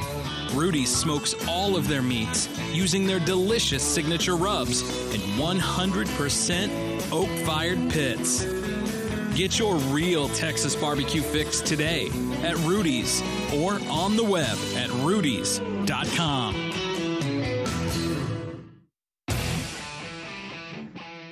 [0.52, 4.80] Rudy's smokes all of their meats using their delicious signature rubs
[5.12, 8.44] and 100% oak fired pits.
[9.36, 12.08] Get your real Texas barbecue fix today
[12.42, 13.22] at Rudy's
[13.54, 16.63] or on the web at rudys.com.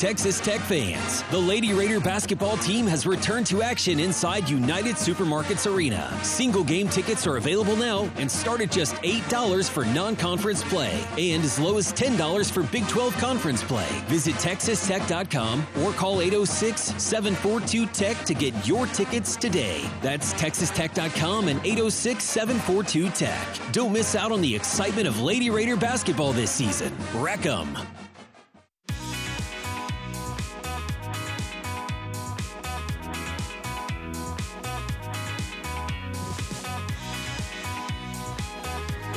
[0.00, 5.70] Texas Tech fans, the Lady Raider basketball team has returned to action inside United Supermarkets
[5.70, 6.18] Arena.
[6.22, 11.04] Single game tickets are available now and start at just $8 for non conference play
[11.18, 13.86] and as low as $10 for Big 12 conference play.
[14.06, 19.82] Visit TexasTech.com or call 806 742 Tech to get your tickets today.
[20.00, 23.46] That's TexasTech.com and 806 742 Tech.
[23.72, 26.90] Don't miss out on the excitement of Lady Raider basketball this season.
[27.16, 27.76] Wreck 'em.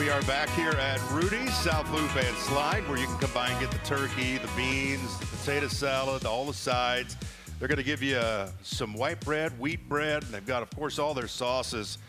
[0.04, 3.48] We are back here at Rudy's, South Loop and Slide, where you can come by
[3.48, 7.16] and get the turkey, the beans, the potato salad, all the sides.
[7.58, 10.70] They're going to give you uh, some white bread, wheat bread, and they've got, of
[10.72, 12.00] course, all their sauces.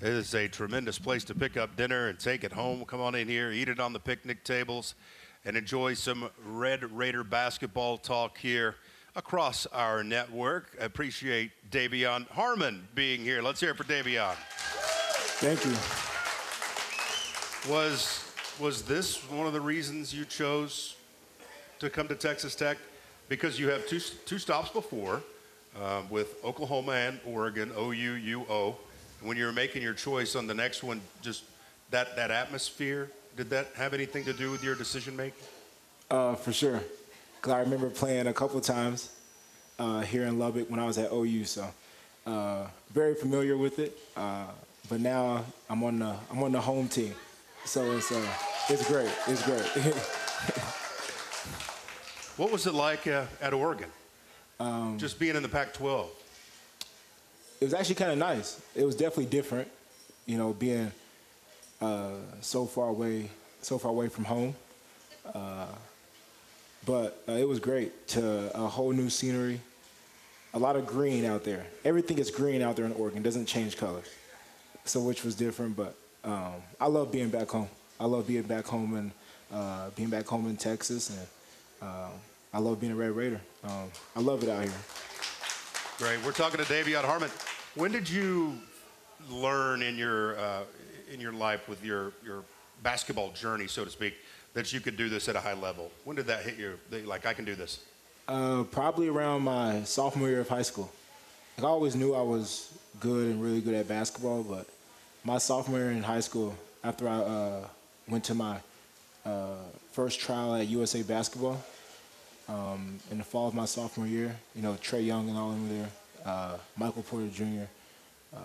[0.00, 2.86] It is a tremendous place to pick up dinner and take it home.
[2.86, 4.94] Come on in here, eat it on the picnic tables,
[5.44, 8.76] and enjoy some Red Raider basketball talk here
[9.14, 10.74] across our network.
[10.80, 13.42] I appreciate De'Vion Harmon being here.
[13.42, 14.36] Let's hear it for De'Vion.
[15.36, 16.11] Thank you.
[17.68, 18.24] Was
[18.58, 20.96] was this one of the reasons you chose
[21.78, 22.76] to come to Texas Tech?
[23.28, 25.22] Because you have two two stops before
[25.80, 28.74] uh, with Oklahoma and Oregon, OUUO.
[29.20, 31.44] When you were making your choice on the next one, just
[31.90, 35.46] that that atmosphere, did that have anything to do with your decision making?
[36.10, 36.80] Uh, for sure.
[37.42, 39.10] Cause I remember playing a couple times
[39.78, 41.66] uh, here in Lubbock when I was at OU, so
[42.26, 43.96] uh, very familiar with it.
[44.16, 44.46] Uh,
[44.88, 47.14] but now I'm on the I'm on the home team,
[47.64, 48.26] so it's uh,
[48.68, 49.10] it's great.
[49.26, 49.62] It's great.
[52.36, 53.88] what was it like uh, at Oregon?
[54.60, 56.06] Um, Just being in the Pac-12.
[57.60, 58.60] It was actually kind of nice.
[58.74, 59.68] It was definitely different,
[60.26, 60.92] you know, being
[61.80, 62.10] uh,
[62.40, 64.54] so far away, so far away from home.
[65.34, 65.66] Uh,
[66.84, 69.60] but uh, it was great to a whole new scenery,
[70.54, 71.66] a lot of green out there.
[71.84, 73.22] Everything is green out there in Oregon.
[73.22, 74.08] Doesn't change colors,
[74.84, 75.76] so which was different.
[75.76, 77.68] But um, I love being back home.
[77.98, 79.10] I love being back home and
[79.52, 81.26] uh, being back home in Texas, and
[81.80, 82.10] uh,
[82.52, 83.40] I love being a Red Raider.
[83.64, 84.72] Um, I love it out here.
[85.98, 86.24] Great.
[86.24, 87.30] We're talking to De'Vion Harmon.
[87.74, 88.58] When did you
[89.30, 90.62] learn in your uh,
[91.12, 92.44] in your life with your your
[92.82, 94.14] basketball journey, so to speak,
[94.54, 95.90] that you could do this at a high level?
[96.04, 96.78] When did that hit you?
[96.90, 97.80] That, like I can do this.
[98.28, 100.90] Uh, probably around my sophomore year of high school.
[101.56, 104.66] Like, I always knew I was good and really good at basketball, but
[105.24, 107.66] my sophomore year in high school, after I uh,
[108.08, 108.58] went to my
[109.24, 109.54] uh,
[109.92, 111.62] first trial at USA Basketball
[112.48, 115.56] um, in the fall of my sophomore year, you know, Trae Young and all of
[115.56, 115.88] them there,
[116.24, 117.64] uh, Michael Porter Jr.
[118.34, 118.38] Uh,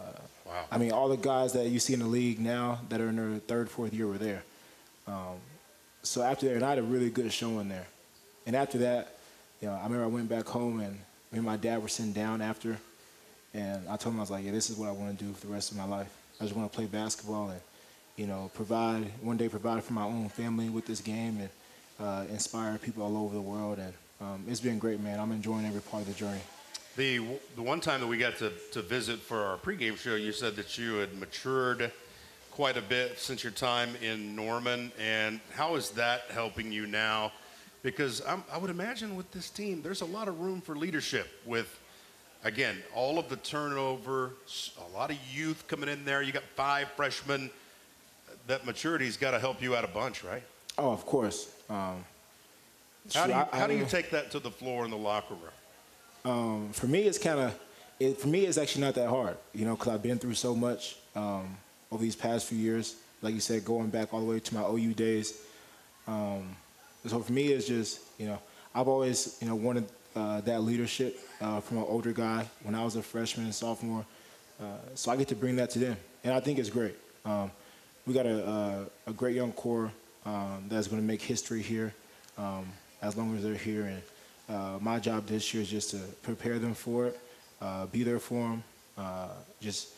[0.46, 0.66] wow.
[0.72, 3.16] I mean, all the guys that you see in the league now that are in
[3.16, 4.44] their third, fourth year were there.
[5.08, 5.38] Um,
[6.04, 7.88] so after that, and I had a really good showing there.
[8.46, 9.18] And after that,
[9.62, 10.94] you know, I remember I went back home and
[11.32, 12.78] me and my dad were sitting down after,
[13.54, 15.34] and I told him I was like, yeah, this is what I want to do
[15.34, 16.10] for the rest of my life.
[16.40, 17.62] I just want to play basketball and,
[18.16, 21.50] you know, provide one day provide for my own family with this game and
[22.00, 23.80] uh, inspire people all over the world.
[23.80, 25.20] And um, it's been great, man.
[25.20, 26.42] I'm enjoying every part of the journey.
[26.96, 27.22] The
[27.56, 30.56] the one time that we got to, to visit for our pregame show, you said
[30.56, 31.92] that you had matured
[32.52, 37.32] quite a bit since your time in Norman, and how is that helping you now?
[37.84, 41.28] Because I'm, I would imagine with this team, there's a lot of room for leadership.
[41.46, 41.80] With
[42.44, 44.32] again, all of the turnover,
[44.90, 46.22] a lot of youth coming in there.
[46.22, 47.50] You got five freshmen.
[48.48, 50.44] That maturity's got to help you out a bunch, right?
[50.78, 51.52] Oh, of course.
[51.70, 52.04] Um,
[53.14, 55.34] how do you, I- how do you take that to the floor in the locker
[55.34, 55.52] room?
[56.34, 57.60] Um, for me, it's kind of,
[58.00, 60.56] it, for me, it's actually not that hard, you know, because I've been through so
[60.56, 61.58] much um,
[61.92, 62.96] over these past few years.
[63.22, 65.42] Like you said, going back all the way to my OU days.
[66.08, 66.56] Um,
[67.06, 68.40] so for me, it's just, you know,
[68.76, 69.86] I've always, you know, wanted
[70.16, 74.06] uh, that leadership uh, from an older guy when I was a freshman and sophomore.
[74.60, 74.64] Uh,
[74.96, 76.96] so I get to bring that to them, and I think it's great.
[77.26, 77.52] Um,
[78.06, 79.92] we got a, a, a great young core
[80.26, 81.94] um, that's going to make history here
[82.38, 82.66] um,
[83.02, 83.84] as long as they're here.
[83.84, 84.02] And
[84.50, 87.20] uh, my job this year is just to prepare them for it,
[87.62, 88.64] uh, be there for them,
[88.98, 89.30] uh,
[89.62, 89.90] just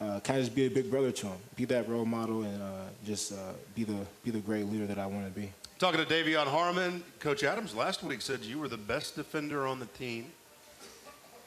[0.00, 2.62] uh, kind of just be a big brother to them, be that role model, and
[2.62, 2.66] uh,
[3.04, 5.52] just uh, be the be the great leader that I want to be.
[5.78, 9.78] Talking to De'Vion Harmon, Coach Adams last week said you were the best defender on
[9.78, 10.26] the team.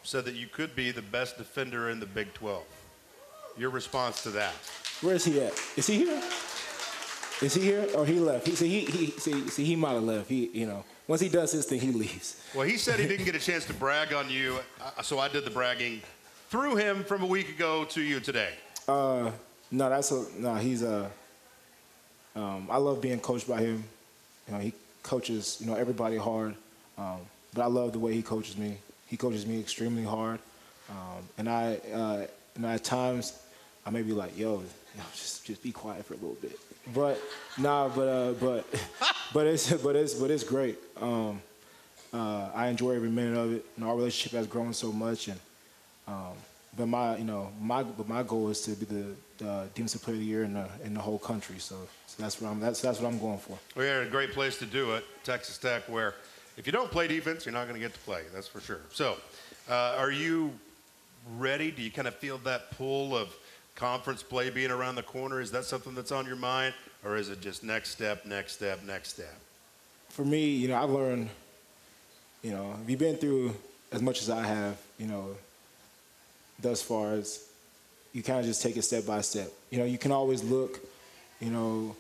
[0.04, 2.64] Said that you could be the best defender in the Big 12.
[3.58, 4.54] Your response to that?
[5.02, 5.54] Where is he at?
[5.76, 6.22] Is he here?
[7.42, 8.48] Is he here or he left?
[8.48, 10.30] He see he, he see, see he might have left.
[10.30, 12.42] He you know once he does his thing he leaves.
[12.54, 15.28] Well, he said he didn't get a chance to brag on you, uh, so I
[15.28, 16.02] did the bragging
[16.50, 18.52] through him from a week ago to you today.
[18.88, 19.32] Uh,
[19.72, 20.56] no, that's a no.
[20.56, 21.10] He's a.
[22.36, 23.84] Um, I love being coached by him.
[24.48, 26.54] You know, he coaches you know everybody hard,
[26.98, 27.22] um,
[27.54, 28.78] but I love the way he coaches me.
[29.12, 30.40] He coaches me extremely hard,
[30.90, 32.26] um, and I, uh,
[32.58, 33.38] know, at times
[33.86, 34.64] I may be like, yo,
[35.14, 36.58] just just be quiet for a little bit.
[36.96, 37.22] But
[37.58, 38.66] nah, but uh, but
[39.34, 40.80] but it's but it's but it's great.
[41.00, 41.42] Um,
[42.14, 43.66] uh, I enjoy every minute of it.
[43.76, 45.40] and our relationship has grown so much, and
[46.08, 46.34] um,
[46.78, 50.16] but my you know my but my goal is to be the uh, defensive player
[50.16, 51.60] of the year in the in the whole country.
[51.60, 51.76] So,
[52.08, 53.60] so that's what I'm that's that's what I'm going for.
[53.76, 56.16] We're a great place to do it, Texas Tech, where
[56.58, 58.24] if you don't play defense, you're not going to get to play.
[58.34, 58.82] That's for sure.
[58.92, 59.18] So,
[59.70, 60.52] uh, are you
[61.38, 61.72] ready?
[61.72, 63.34] Do you kind of feel that pull of
[63.76, 65.42] conference play being around the corner?
[65.42, 66.74] Is that something that's on your mind,
[67.04, 69.36] or is it just next step, next step, next step?
[70.10, 71.30] For me, you know, I've learned,
[72.42, 73.56] you know, if you've been through
[73.92, 75.36] as much as I have, you know,
[76.60, 77.48] thus far, it's
[78.14, 79.52] you kind of just take it step by step.
[79.70, 80.80] You know, you can always look,
[81.40, 81.96] you know,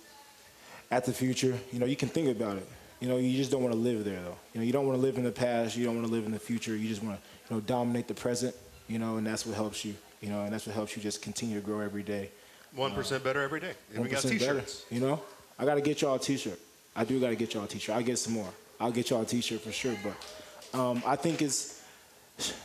[0.89, 1.57] at the future.
[1.71, 2.67] You know, you can think about it.
[3.01, 4.37] You know, you just don't want to live there though.
[4.53, 5.75] You know, you don't want to live in the past.
[5.75, 6.75] You don't want to live in the future.
[6.75, 8.55] You just want to, you know, dominate the present.
[8.87, 9.95] You know, and that's what helps you.
[10.21, 12.29] You know, and that's what helps you just continue to grow every day.
[12.75, 13.73] One percent better every day.
[13.93, 14.85] And we got T-shirts.
[14.89, 15.21] You know,
[15.57, 16.59] I got to get y'all a T-shirt.
[16.95, 17.95] I do got to get y'all a T-shirt.
[17.95, 18.49] I'll get some more.
[18.79, 19.95] I'll get y'all a T-shirt for sure.
[20.03, 21.81] But um, I think it's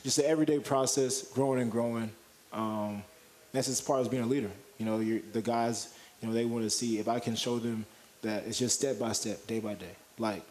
[0.05, 2.11] just an everyday process, growing and growing.
[2.53, 3.03] Um,
[3.53, 4.51] that's as far as being a leader.
[4.79, 7.59] You know, you're, the guys, you know, they want to see if I can show
[7.59, 7.87] them
[8.23, 9.95] that it's just step by step, day by day.
[10.19, 10.43] Like,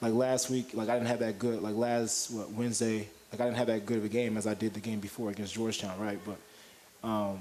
[0.00, 1.62] like last week, like I didn't have that good.
[1.62, 4.54] Like last what Wednesday, like I didn't have that good of a game as I
[4.54, 6.18] did the game before against Georgetown, right?
[6.24, 7.38] But um,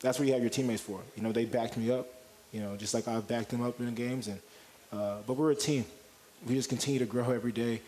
[0.00, 1.00] that's what you have your teammates for.
[1.16, 2.06] You know, they backed me up.
[2.52, 4.28] You know, just like I've backed them up in the games.
[4.28, 4.40] And
[4.92, 5.84] uh, but we're a team.
[6.46, 7.80] We just continue to grow every day.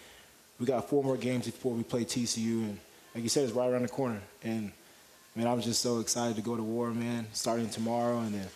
[0.60, 2.78] We got four more games before we play TCU, and
[3.14, 4.20] like you said, it's right around the corner.
[4.44, 4.70] And
[5.34, 7.26] man, I'm just so excited to go to war, man.
[7.32, 8.48] Starting tomorrow, and then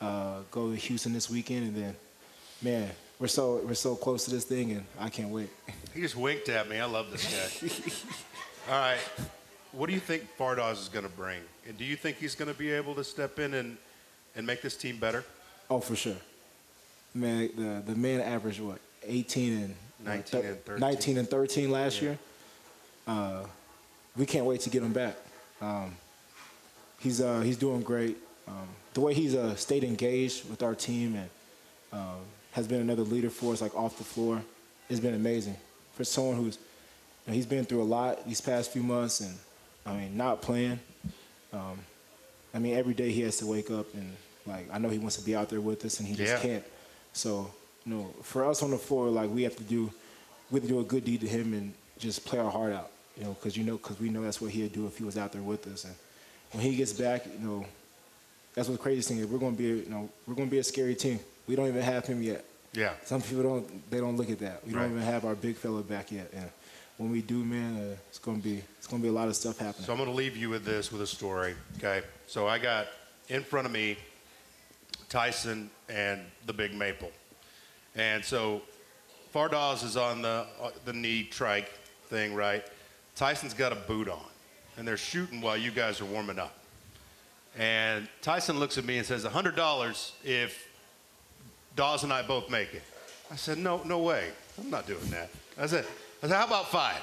[0.00, 1.96] uh, go to Houston this weekend, and then
[2.62, 5.48] man, we're so we're so close to this thing, and I can't wait.
[5.94, 6.78] He just winked at me.
[6.78, 8.72] I love this guy.
[8.72, 8.98] All right.
[9.72, 11.40] What do you think Fardaws is going to bring?
[11.66, 13.76] And do you think he's going to be able to step in and,
[14.36, 15.24] and make this team better?
[15.68, 16.16] Oh, for sure.
[17.14, 20.80] Man, the the man averaged what 18 and 19 and 13.
[20.80, 22.18] 19 and 13 last year.
[23.06, 23.44] Uh,
[24.16, 25.16] we can't wait to get him back.
[25.60, 25.96] Um,
[26.98, 28.16] he's uh, he's doing great.
[28.46, 31.30] Um, the way he's uh, stayed engaged with our team and
[31.92, 32.20] um,
[32.54, 34.40] has been another leader for us, like off the floor,
[34.88, 35.56] It's been amazing.
[35.94, 36.56] For someone who's
[37.26, 39.34] you know, he's been through a lot these past few months, and
[39.86, 40.78] I mean, not playing.
[41.52, 41.78] Um,
[42.54, 44.12] I mean, every day he has to wake up and
[44.46, 46.40] like I know he wants to be out there with us, and he just Yeah.
[46.40, 46.64] can't.
[47.12, 47.50] So,
[47.86, 49.90] you know, for us on the floor, like we have to do,
[50.50, 52.90] we have to do a good deed to him and just play our heart out,
[53.16, 55.16] you know, because you know, because we know that's what he'd do if he was
[55.16, 55.84] out there with us.
[55.84, 55.94] And
[56.52, 57.64] when he gets back, you know,
[58.54, 59.26] that's what the craziest thing is.
[59.26, 61.18] We're gonna be, you know, we're gonna be a scary team.
[61.46, 62.44] We don't even have him yet.
[62.72, 62.94] Yeah.
[63.04, 64.66] Some people don't, they don't look at that.
[64.66, 64.82] We Right.
[64.82, 66.30] don't even have our big fella back yet.
[66.34, 66.50] And
[66.96, 69.58] when we do, man, uh, it's gonna be, it's gonna be a lot of stuff
[69.58, 69.86] happening.
[69.86, 71.54] So I'm going to leave you with this, with a story.
[71.78, 72.02] Okay.
[72.26, 72.86] So I got
[73.28, 73.96] in front of me
[75.08, 77.12] Tyson and the Big Maple,
[77.94, 78.62] and so
[79.32, 81.70] Fardaws is on the uh, the knee trike
[82.06, 82.64] thing, right?
[83.14, 84.24] Tyson's got a boot on,
[84.76, 86.56] and they're shooting while you guys are warming up.
[87.56, 90.66] And Tyson looks at me and says, hundred dollars if
[91.76, 92.82] Dawes and I both make it.
[93.30, 94.28] I said, no, no way.
[94.60, 95.30] I'm not doing that.
[95.58, 95.84] I said,
[96.22, 96.96] I said, how about five?
[96.96, 97.00] I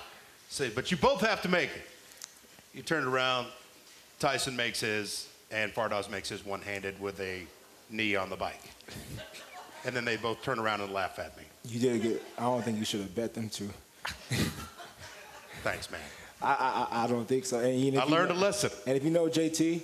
[0.49, 1.81] said, but you both have to make it.
[2.73, 3.47] He turned around,
[4.19, 7.45] Tyson makes his, and Fardaws makes his one-handed with a
[7.89, 8.61] knee on the bike.
[9.83, 11.43] And then they both turn around and laugh at me.
[11.65, 12.21] You did good.
[12.37, 13.69] I don't think you should have bet them two.
[15.63, 16.01] Thanks, man.
[16.41, 17.59] I, I, I don't think so.
[17.59, 18.71] And I if you learned know- a lesson.
[18.87, 19.81] And if you know JT,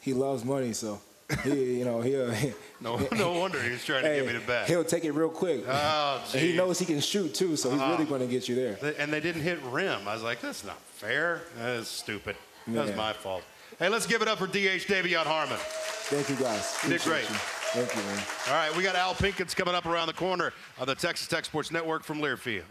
[0.00, 1.00] he loves money, so
[1.44, 2.32] he, you know, he'll.
[2.78, 4.68] No, no wonder he was trying to get me to bat.
[4.68, 5.64] He'll take it real quick.
[5.66, 7.92] Oh, and he knows he can shoot too, so he's Ah.
[7.92, 8.94] really going to get you there.
[8.98, 10.06] And they didn't hit rim.
[10.06, 11.40] I was like, that's not fair.
[11.56, 12.36] That is stupid.
[12.68, 12.96] That was Yeah.
[12.96, 13.42] my fault.
[13.78, 15.56] Hey, let's give it up for DH De'Vion Harmon.
[15.58, 16.76] Thank you guys.
[16.86, 17.22] Did great.
[17.22, 17.34] you.
[17.72, 18.22] Thank you, man.
[18.48, 21.46] All right, we got Al Pinkins coming up around the corner on the Texas Tech
[21.46, 22.62] Sports Network from Learfield.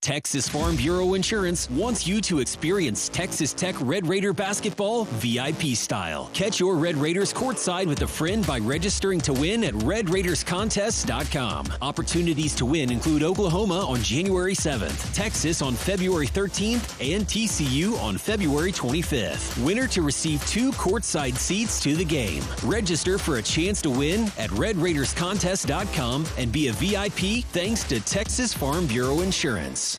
[0.00, 6.30] Texas Farm Bureau Insurance wants you to experience Texas Tech Red Raider basketball VIP style.
[6.32, 11.74] Catch your Red Raiders courtside with a friend by registering to win at RedRaidersContest.com.
[11.82, 18.16] Opportunities to win include Oklahoma on January 7th, Texas on February 13th, and TCU on
[18.16, 19.62] February 25th.
[19.62, 22.42] Winner to receive two courtside seats to the game.
[22.64, 28.54] Register for a chance to win at RedRaidersContest.com and be a VIP thanks to Texas
[28.54, 29.89] Farm Bureau Insurance.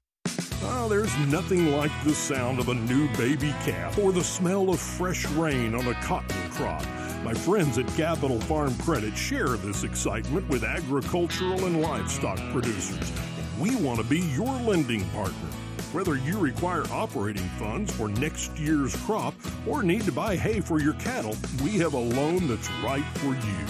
[0.63, 4.79] Oh, there's nothing like the sound of a new baby calf or the smell of
[4.79, 6.85] fresh rain on a cotton crop.
[7.23, 13.11] My friends at Capital Farm Credit share this excitement with agricultural and livestock producers.
[13.59, 15.49] We want to be your lending partner.
[15.93, 19.33] Whether you require operating funds for next year's crop
[19.67, 23.33] or need to buy hay for your cattle, we have a loan that's right for
[23.33, 23.65] you.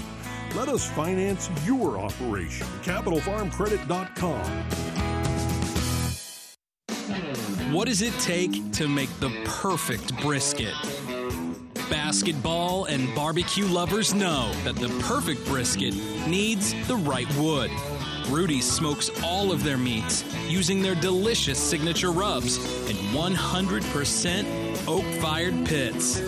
[0.56, 2.68] Let us finance your operation.
[2.84, 5.01] CapitalFarmCredit.com.
[7.72, 10.74] What does it take to make the perfect brisket?
[11.90, 15.94] Basketball and barbecue lovers know that the perfect brisket
[16.28, 17.72] needs the right wood.
[18.30, 22.58] Rudy smokes all of their meats using their delicious signature rubs
[22.90, 26.20] and 100% oak fired pits.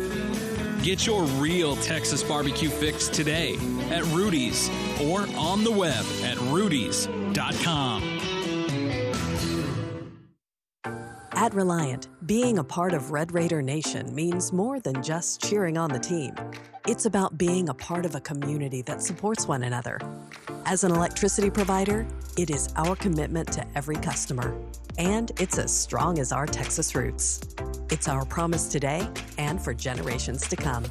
[0.81, 3.55] Get your real Texas barbecue fix today
[3.89, 4.69] at Rudy's
[5.01, 8.01] or on the web at rudys.com.
[11.35, 15.89] At Reliant, being a part of Red Raider Nation means more than just cheering on
[15.89, 16.35] the team.
[16.87, 19.99] It's about being a part of a community that supports one another.
[20.65, 22.05] As an electricity provider,
[22.37, 24.55] it is our commitment to every customer.
[24.99, 27.41] And it's as strong as our Texas roots.
[27.89, 29.07] It's our promise today
[29.39, 30.85] and for generations to come.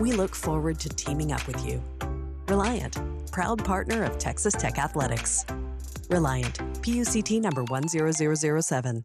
[0.00, 1.82] We look forward to teaming up with you.
[2.48, 2.96] Reliant,
[3.30, 5.44] proud partner of Texas Tech Athletics.
[6.08, 9.04] Reliant, PUCT number 10007.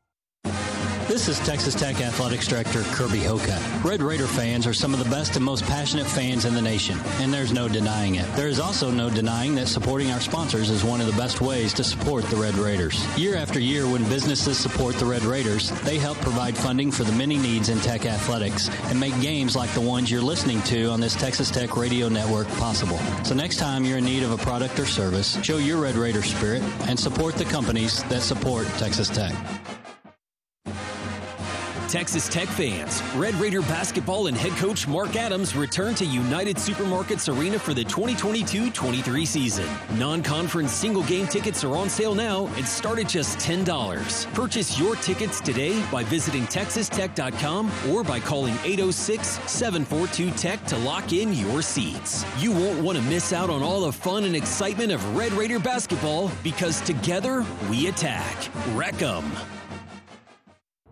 [1.12, 3.84] This is Texas Tech Athletics Director Kirby Hocutt.
[3.84, 6.98] Red Raider fans are some of the best and most passionate fans in the nation,
[7.20, 8.34] and there's no denying it.
[8.34, 11.74] There is also no denying that supporting our sponsors is one of the best ways
[11.74, 13.06] to support the Red Raiders.
[13.18, 17.12] Year after year, when businesses support the Red Raiders, they help provide funding for the
[17.12, 21.02] many needs in Tech athletics and make games like the ones you're listening to on
[21.02, 23.00] this Texas Tech radio network possible.
[23.26, 26.24] So next time you're in need of a product or service, show your Red Raider
[26.24, 29.36] spirit and support the companies that support Texas Tech.
[31.92, 37.28] Texas Tech fans, Red Raider basketball and head coach Mark Adams return to United Supermarkets
[37.28, 39.68] Arena for the 2022-23 season.
[40.00, 44.34] Non-conference single game tickets are on sale now and start at just $10.
[44.34, 51.62] Purchase your tickets today by visiting texastech.com or by calling 806-742-TECH to lock in your
[51.62, 52.24] seats.
[52.42, 55.60] You won't want to miss out on all the fun and excitement of Red Raider
[55.60, 58.48] basketball because together we attack.
[58.78, 59.30] Wreck 'em.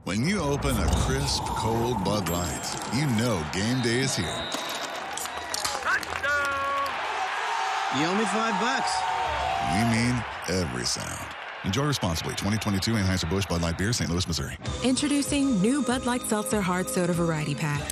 [0.10, 4.26] When you open a crisp, cold Bud Light, you know game day is here.
[7.96, 8.92] You owe me five bucks.
[9.72, 11.24] We mean every sound.
[11.64, 12.32] Enjoy responsibly.
[12.32, 14.10] 2022 Anheuser-Busch Bud Light Beer, St.
[14.10, 14.58] Louis, Missouri.
[14.84, 17.84] Introducing new Bud Light Seltzer Hard Soda Variety Pack.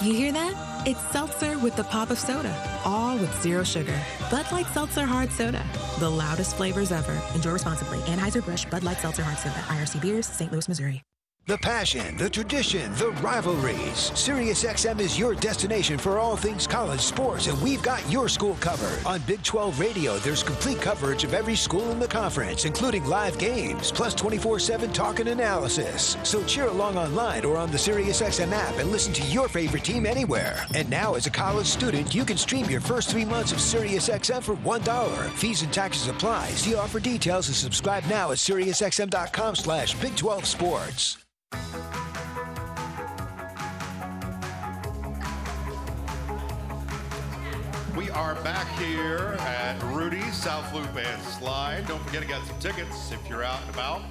[0.00, 0.86] You hear that?
[0.86, 2.56] It's seltzer with the pop of soda,
[2.86, 4.00] all with zero sugar.
[4.30, 5.62] Bud Light Seltzer Hard Soda,
[5.98, 7.20] the loudest flavors ever.
[7.34, 7.98] Enjoy responsibly.
[8.06, 10.50] Anheuser-Busch Bud Light Seltzer Hard Soda, IRC Beers, St.
[10.50, 11.02] Louis, Missouri.
[11.48, 14.10] The passion, the tradition, the rivalries.
[14.10, 19.02] SiriusXM is your destination for all things college sports, and we've got your school covered.
[19.06, 23.38] On Big 12 Radio, there's complete coverage of every school in the conference, including live
[23.38, 26.18] games, plus 24-7 talk and analysis.
[26.22, 30.04] So cheer along online or on the SiriusXM app and listen to your favorite team
[30.04, 30.66] anywhere.
[30.74, 34.42] And now, as a college student, you can stream your first three months of SiriusXM
[34.42, 35.30] for $1.
[35.30, 36.48] Fees and taxes apply.
[36.48, 41.16] See offer details and subscribe now at SiriusXM.com slash Big 12 Sports.
[47.98, 51.84] We are back here at Rudy's, South Loop and Slide.
[51.88, 54.02] Don't forget to get some tickets if you're out and about,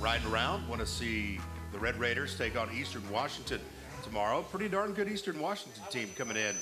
[0.00, 1.38] riding around, want to see
[1.70, 3.60] the Red Raiders take on Eastern Washington
[4.02, 4.40] tomorrow.
[4.40, 6.56] Pretty darn good Eastern Washington team coming in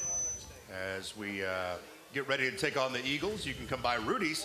[0.96, 1.76] as we uh,
[2.12, 3.46] get ready to take on the Eagles.
[3.46, 4.44] You can come by Rudy's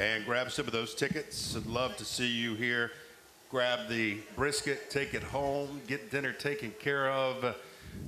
[0.00, 1.54] and grab some of those tickets.
[1.54, 2.90] I'd love to see you here.
[3.50, 7.56] Grab the brisket, take it home, get dinner taken care of.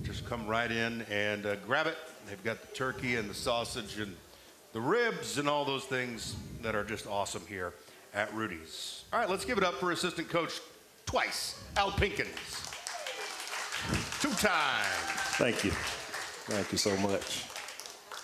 [0.02, 1.96] Just come right in and uh, grab it.
[2.28, 4.14] They've got the turkey and the sausage and
[4.72, 7.72] the ribs and all those things that are just awesome here
[8.12, 9.04] at Rudy's.
[9.12, 10.60] All right, let's give it up for assistant coach
[11.06, 12.68] twice, Al Pinkins.
[14.20, 14.86] Two times.
[15.38, 15.70] Thank you.
[15.70, 17.44] Thank you so much.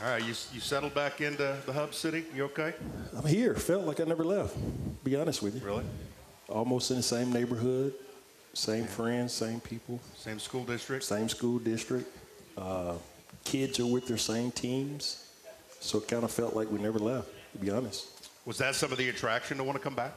[0.04, 2.26] All right, you, you settled back into the hub city?
[2.34, 2.74] You okay?
[3.16, 3.54] I'm here.
[3.54, 4.54] Felt like I never left.
[5.02, 5.66] Be honest with you.
[5.66, 5.84] Really?
[6.49, 7.94] Almost in the same neighborhood,
[8.55, 10.01] same friends, same people.
[10.16, 11.05] Same school district?
[11.05, 12.09] Same school district.
[12.57, 12.94] Uh,
[13.44, 15.28] kids are with their same teams.
[15.80, 18.09] So it kind of felt like we never left, to be honest.
[18.44, 20.12] Was that some of the attraction to want to come back?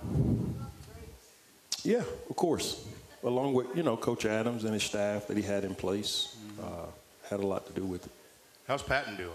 [1.84, 2.86] Yeah, of course.
[3.24, 6.86] Along with, you know, Coach Adams and his staff that he had in place, uh,
[7.30, 8.12] had a lot to do with it.
[8.68, 9.32] How's Patton doing?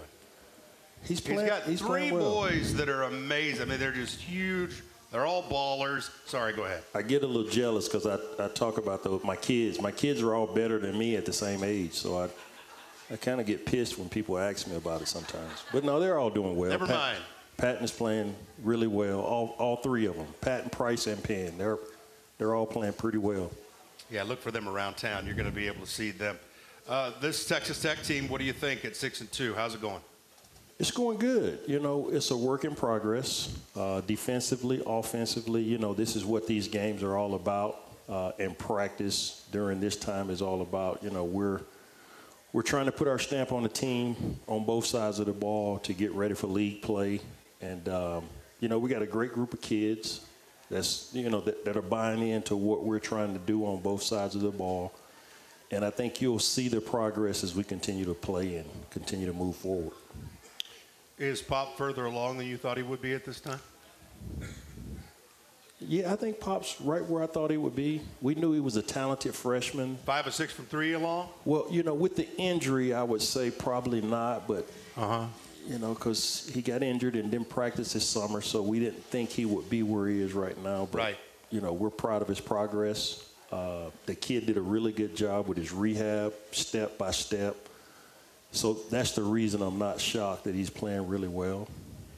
[1.03, 1.41] He's playing.
[1.41, 2.41] he's got he's three well.
[2.41, 3.61] boys that are amazing.
[3.61, 4.81] I mean, they're just huge.
[5.15, 6.09] They're all ballers.
[6.25, 6.83] Sorry, go ahead.
[6.93, 9.79] I get a little jealous because I, I talk about those my kids.
[9.79, 12.27] My kids are all better than me at the same age, so I
[13.09, 15.63] I kind of get pissed when people ask me about it sometimes.
[15.71, 16.69] But no, they're all doing well.
[16.69, 17.17] Never mind.
[17.55, 19.21] Patton is playing really well.
[19.21, 21.57] All all three of them, Patton, Price, and Penn.
[21.57, 21.79] They're
[22.37, 23.51] they're all playing pretty well.
[24.11, 25.25] Yeah, look for them around town.
[25.25, 26.37] You're going to be able to see them.
[26.89, 29.53] Uh, this Texas Tech team, what do you think at six and two?
[29.53, 30.01] How's it going?
[30.77, 31.59] It's going good.
[31.67, 33.57] You know, it's a work in progress.
[33.75, 37.81] Uh, defensively, offensively, you know, this is what these games are all about.
[38.07, 41.01] Uh, and practice during this time is all about.
[41.01, 41.61] You know, we're
[42.53, 45.79] we're trying to put our stamp on the team on both sides of the ball
[45.79, 47.19] to get ready for league play.
[47.61, 48.25] And um,
[48.59, 50.21] you know, we got a great group of kids
[50.69, 54.03] that's you know that, that are buying into what we're trying to do on both
[54.03, 54.93] sides of the ball.
[55.71, 59.33] And I think you'll see the progress as we continue to play and continue to
[59.33, 59.93] move forward.
[61.17, 63.59] Is Pop further along than you thought he would be at this time?
[65.79, 68.01] Yeah, I think Pop's right where I thought he would be.
[68.21, 69.97] We knew he was a talented freshman.
[70.05, 71.29] Five or six from three along?
[71.45, 75.25] Well, you know, with the injury, I would say probably not, but, uh-huh.
[75.67, 79.29] you know, because he got injured and didn't practice this summer, so we didn't think
[79.29, 80.87] he would be where he is right now.
[80.91, 81.17] But, Right.
[81.51, 83.29] you know, we're proud of his progress.
[83.51, 87.55] Uh, the kid did a really good job with his rehab, step by step.
[88.55, 91.67] So that's the reason I'm not shocked that he's playing really well.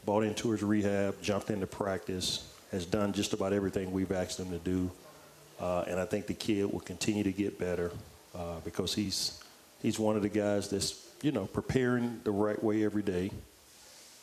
[0.06, 4.52] Bought into his rehab, jumped into practice, has done just about everything we've asked him
[4.52, 4.92] to do.
[5.60, 7.92] Uh, and I think the kid will continue to get better
[8.36, 9.42] uh, because he's
[9.82, 13.32] he's one of the guys that's you know preparing the right way every day.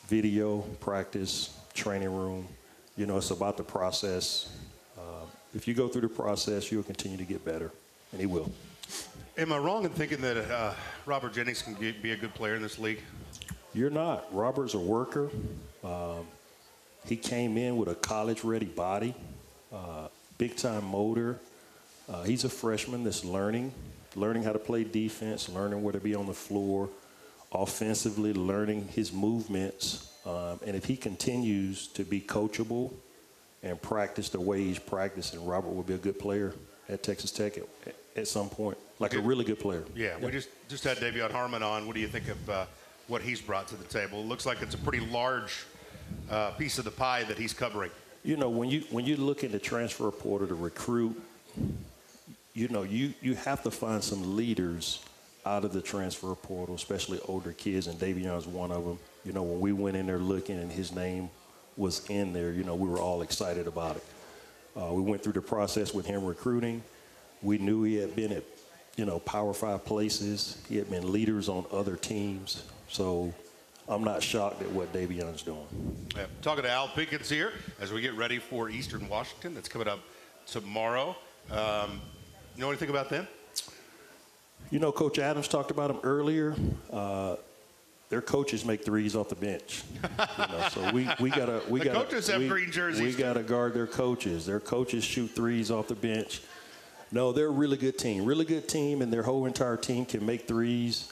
[0.07, 2.47] Video, practice, training room.
[2.95, 4.55] You know, it's about the process.
[4.97, 7.71] Uh, if you go through the process, you'll continue to get better,
[8.13, 8.49] and he will.
[9.37, 10.73] Am I wrong in thinking that uh,
[11.05, 13.01] Robert Jennings can ge- be a good player in this league?
[13.73, 14.33] You're not.
[14.33, 15.29] Robert's a worker.
[15.83, 16.25] Um,
[17.05, 19.13] he came in with a college-ready body,
[19.73, 20.07] uh,
[20.37, 21.37] big-time motor.
[22.07, 23.73] Uh, he's a freshman that's learning,
[24.15, 26.87] learning how to play defense, learning where to be on the floor,
[27.51, 30.13] offensively, learning his movements.
[30.25, 32.93] Um, and if he continues to be coachable
[33.63, 36.53] and practice the way he's practicing, Robert will be a good player
[36.87, 39.83] at Texas Tech at, at some point, like a really good player.
[39.95, 41.85] Yeah, we just just had De'Vion Harmon on.
[41.87, 42.65] What do you think of uh,
[43.07, 44.21] what he's brought to the table?
[44.21, 45.65] It looks like it's a pretty large
[46.29, 47.91] uh, piece of the pie that he's covering.
[48.23, 51.21] You know, when you when you look in the transfer portal to recruit,
[52.53, 55.03] you know, you you have to find some leaders
[55.45, 58.97] out of the transfer portal, especially older kids, and De'Vion's one of them.
[59.23, 61.29] You know, when we went in there looking and his name
[61.77, 64.03] was in there, you know, we were all excited about it.
[64.75, 66.83] Uh, we went through the process with him recruiting.
[67.41, 68.43] We knew he had been at,
[68.95, 70.57] you know, Power Five places.
[70.69, 72.63] He had been leaders on other teams.
[72.87, 73.33] So
[73.87, 75.65] I'm not shocked at what De'Vion's doing.
[76.15, 79.53] Yeah, talking to Al Pinkins here as we get ready for Eastern Washington.
[79.53, 79.99] That's coming up
[80.47, 81.15] tomorrow.
[81.51, 82.01] Um,
[82.55, 83.27] you know anything about them?
[84.71, 86.55] You know, Coach Adams talked about them earlier.
[86.91, 87.35] Uh,
[88.09, 89.83] their coaches make threes off the bench.
[90.03, 93.21] You know, so we, we gotta we The gotta coaches have we, green jerseys, We
[93.21, 94.45] gotta guard their coaches.
[94.45, 96.41] Their coaches shoot threes off the bench.
[97.11, 98.25] No, they're a really good team.
[98.25, 101.11] Really good team, and their whole entire team can make threes.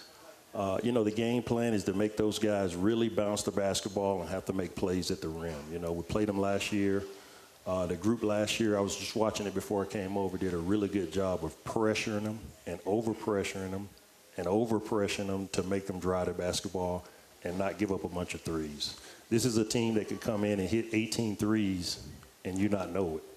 [0.54, 4.22] Uh, you know, the game plan is to make those guys really bounce the basketball
[4.22, 5.56] and have to make plays at the rim.
[5.72, 7.04] You know, we played them last year.
[7.66, 10.54] Uh, the group last year, I was just watching it before I came over, did
[10.54, 13.88] a really good job of pressuring them and over pressuring them
[14.38, 17.06] and over pressuring them to make them drive the basketball
[17.44, 18.98] and not give up a bunch of threes.
[19.30, 22.06] This is a team that could come in and hit 18 threes
[22.44, 23.33] and you not know it.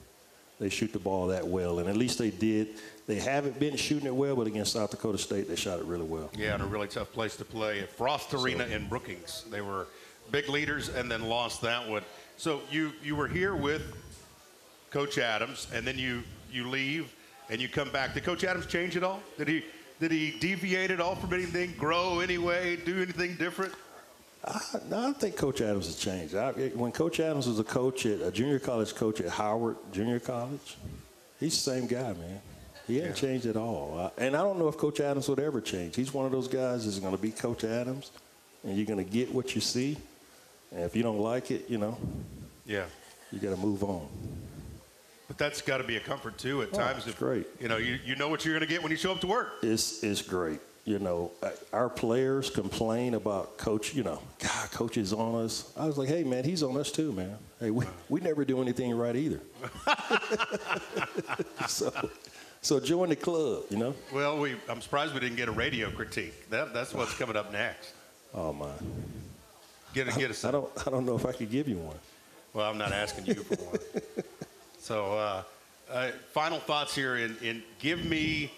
[0.58, 2.68] They shoot the ball that well, and at least they did.
[3.06, 6.04] They haven't been shooting it well, but against South Dakota State, they shot it really
[6.04, 6.30] well.
[6.36, 9.44] Yeah, and a really tough place to play at Frost Arena in Brookings.
[9.50, 9.86] They were
[10.30, 12.02] big leaders and then lost that one.
[12.38, 13.82] So you you were here with
[14.90, 17.14] Coach Adams, and then you you leave
[17.50, 18.14] and you come back.
[18.14, 19.22] Did Coach Adams change at all?
[19.36, 19.64] Did he
[20.00, 21.74] did he deviate at all from anything?
[21.78, 22.76] Grow anyway?
[22.76, 23.72] Do anything different?
[24.44, 26.34] I, I don't think Coach Adams has changed.
[26.34, 30.20] I, when Coach Adams was a coach at a junior college coach at Howard Junior
[30.20, 30.76] College,
[31.40, 32.40] he's the same guy, man.
[32.86, 33.98] He hasn't changed at all.
[34.18, 35.96] I, and I don't know if Coach Adams would ever change.
[35.96, 38.12] He's one of those guys that's going to be Coach Adams,
[38.62, 39.96] and you're going to get what you see.
[40.70, 41.98] And if you don't like it, you know,
[42.64, 42.84] Yeah.
[43.32, 44.06] you got to move on.
[45.26, 46.98] But that's got to be a comfort too at Oh, times.
[46.98, 47.48] it's if, great.
[47.60, 49.26] You know, you, you know what you're going to get when you show up to
[49.26, 49.54] work.
[49.62, 50.60] It's it's great.
[50.86, 53.92] You know, uh, our players complain about coach.
[53.92, 55.72] You know, God, coach is on us.
[55.76, 57.36] I was like, hey man, he's on us too, man.
[57.58, 59.40] Hey, we we never do anything right either.
[61.66, 61.92] so
[62.62, 63.64] so join the club.
[63.68, 63.94] You know.
[64.14, 66.48] Well, we I'm surprised we didn't get a radio critique.
[66.50, 67.92] That that's what's coming up next.
[68.32, 68.70] Oh my.
[69.92, 70.44] Get a, get us.
[70.44, 71.98] I don't I don't know if I could give you one.
[72.54, 73.78] Well, I'm not asking you for one.
[74.86, 75.42] So, uh,
[75.90, 77.16] uh, final thoughts here.
[77.16, 78.52] In, in give me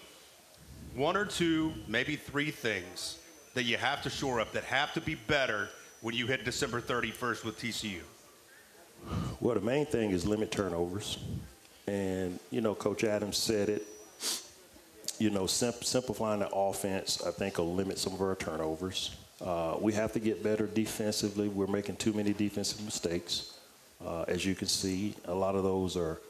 [0.95, 3.17] one or two, maybe three things
[3.53, 5.69] that you have to shore up that have to be better
[6.01, 8.01] when you hit December 31st with TCU.
[9.39, 11.17] Well, the main thing is limit turnovers.
[11.87, 13.87] And, you know, Coach Adams said it.
[15.17, 19.15] You know, sim- simplifying the offense, I think, will limit some of our turnovers.
[19.41, 21.49] Uh, we have to get better defensively.
[21.49, 23.53] We're making too many defensive mistakes.
[24.05, 26.21] Uh, as you can see, a lot of those are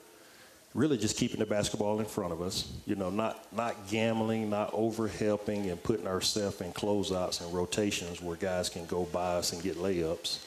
[0.74, 2.72] really just keeping the basketball in front of us.
[2.86, 8.22] You know, not not gambling, not over helping, and putting ourselves in closeouts and rotations
[8.22, 10.40] where guys can go by us and get layups.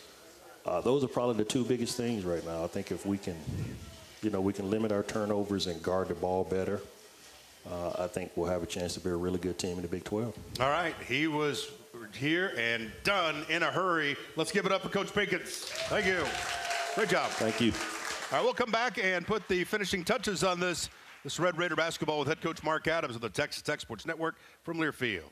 [0.64, 2.62] Uh, those are probably the two biggest things right now.
[2.62, 3.36] I think if we can,
[4.22, 6.80] you know, we can limit our turnovers and guard the ball better.
[7.68, 9.88] Uh, I think we'll have a chance to be a really good team in the
[9.88, 10.36] Big 12.
[10.60, 11.70] All right, he was
[12.14, 14.16] here and done in a hurry.
[14.36, 15.66] Let's give it up for Coach Pinkins.
[15.88, 16.24] Thank you.
[16.94, 17.30] Great job.
[17.30, 17.72] Thank you.
[18.32, 20.88] All right, we'll come back and put the finishing touches on this
[21.22, 24.36] this Red Raider basketball with head coach Mark Adams of the Texas Tech Sports Network
[24.62, 25.28] from Learfield.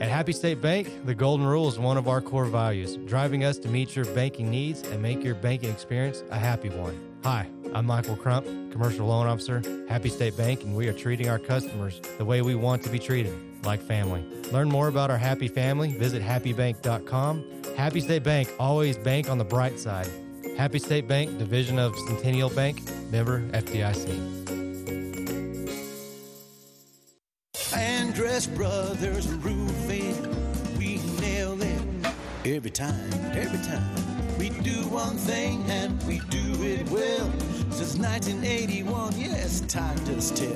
[0.00, 3.56] At Happy State Bank, the golden rule is one of our core values, driving us
[3.58, 7.00] to meet your banking needs and make your banking experience a happy one.
[7.22, 11.38] Hi, I'm Michael Crump, Commercial Loan Officer, Happy State Bank, and we are treating our
[11.38, 13.34] customers the way we want to be treated,
[13.66, 14.24] like family.
[14.50, 17.44] Learn more about our happy family, visit happybank.com.
[17.76, 20.08] Happy State Bank, always bank on the bright side.
[20.56, 24.06] Happy State Bank, division of Centennial Bank, member FDIC.
[27.74, 32.06] Andress Brothers Roofing, we nail it
[32.46, 34.16] every time, every time.
[34.38, 37.32] We do one thing and we do it well.
[37.76, 40.48] Since 1981, yes, time does tell.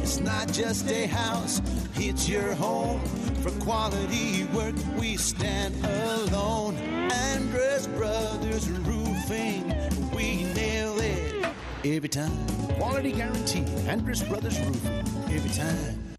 [0.00, 1.60] It's not just a house,
[1.96, 2.98] it's your home.
[3.42, 6.76] For quality work, we stand alone.
[7.10, 9.68] Andress Brothers Roofing,
[10.16, 11.46] we nail it
[11.84, 12.46] every time.
[12.78, 16.16] Quality guarantee, Andress Brothers Roofing, every time.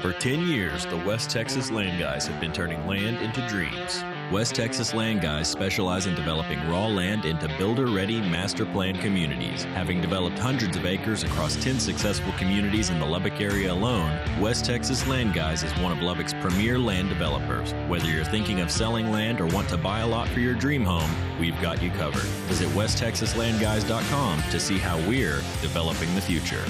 [0.00, 4.04] For 10 years, the West Texas Land Guys have been turning land into dreams.
[4.30, 9.64] West Texas Land Guys specialize in developing raw land into builder ready master plan communities.
[9.64, 14.66] Having developed hundreds of acres across 10 successful communities in the Lubbock area alone, West
[14.66, 17.72] Texas Land Guys is one of Lubbock's premier land developers.
[17.88, 20.84] Whether you're thinking of selling land or want to buy a lot for your dream
[20.84, 21.10] home,
[21.40, 22.28] we've got you covered.
[22.48, 26.64] Visit westtexaslandguys.com to see how we're developing the future.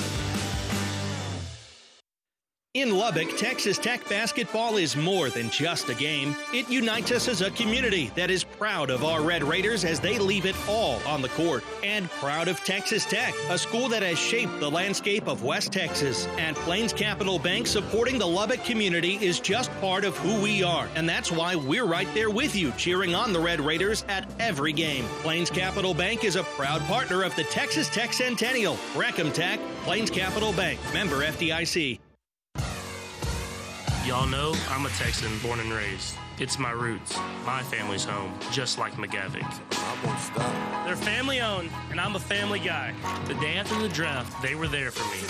[2.79, 6.37] In Lubbock, Texas Tech basketball is more than just a game.
[6.55, 10.16] It unites us as a community that is proud of our Red Raiders as they
[10.16, 14.16] leave it all on the court, and proud of Texas Tech, a school that has
[14.16, 16.29] shaped the landscape of West Texas.
[16.39, 20.89] And Plains Capital Bank supporting the Lubbock community is just part of who we are,
[20.95, 24.72] and that's why we're right there with you, cheering on the Red Raiders at every
[24.72, 25.05] game.
[25.22, 28.79] Plains Capital Bank is a proud partner of the Texas Tech Centennial.
[28.95, 31.99] Reckham Tech, Plains Capital Bank, member FDIC.
[34.09, 36.16] Y'all know I'm a Texan born and raised.
[36.38, 39.44] It's my roots, my family's home, just like McGavock.
[39.72, 40.86] I won't stop.
[40.86, 42.94] They're family owned, and I'm a family guy.
[43.26, 45.20] The day after the draft, they were there for me.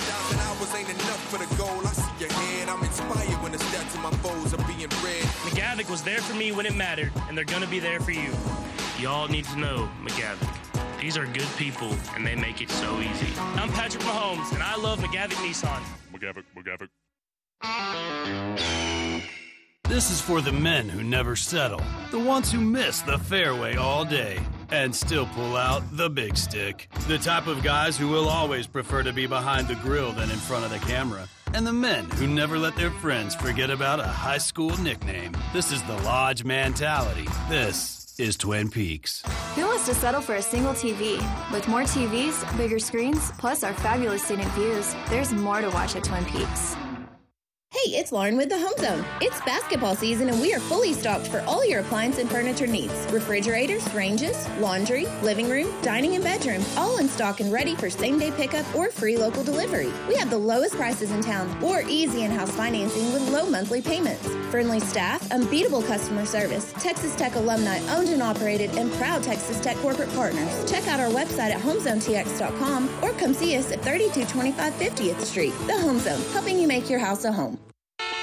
[5.42, 8.30] McGavock was there for me when it mattered, and they're gonna be there for you.
[9.00, 11.00] Y'all need to know McGavock.
[11.00, 13.26] These are good people, and they make it so easy.
[13.56, 15.82] I'm Patrick Mahomes, and I love McGavock Nissan.
[16.12, 16.88] McGavock, McGavock.
[19.88, 21.80] This is for the men who never settle,
[22.10, 24.38] the ones who miss the fairway all day
[24.70, 29.02] and still pull out the big stick, the type of guys who will always prefer
[29.02, 32.26] to be behind the grill than in front of the camera, and the men who
[32.26, 35.32] never let their friends forget about a high school nickname.
[35.52, 37.26] This is the Lodge mentality.
[37.48, 39.22] This is Twin Peaks.
[39.54, 41.18] Who wants to settle for a single TV?
[41.50, 46.04] With more TVs, bigger screens, plus our fabulous scenic views, there's more to watch at
[46.04, 46.76] Twin Peaks.
[47.88, 49.04] Hey, it's Lauren with the Home Zone.
[49.20, 52.92] It's basketball season and we are fully stocked for all your appliance and furniture needs.
[53.12, 58.18] Refrigerators, ranges, laundry, living room, dining and bedroom, all in stock and ready for same
[58.18, 59.92] day pickup or free local delivery.
[60.08, 64.26] We have the lowest prices in town or easy in-house financing with low monthly payments.
[64.50, 69.76] Friendly staff, unbeatable customer service, Texas Tech alumni owned and operated and proud Texas Tech
[69.76, 70.70] corporate partners.
[70.70, 75.54] Check out our website at homezonetx.com or come see us at 3225 50th Street.
[75.66, 77.58] The Home Zone, helping you make your house a home.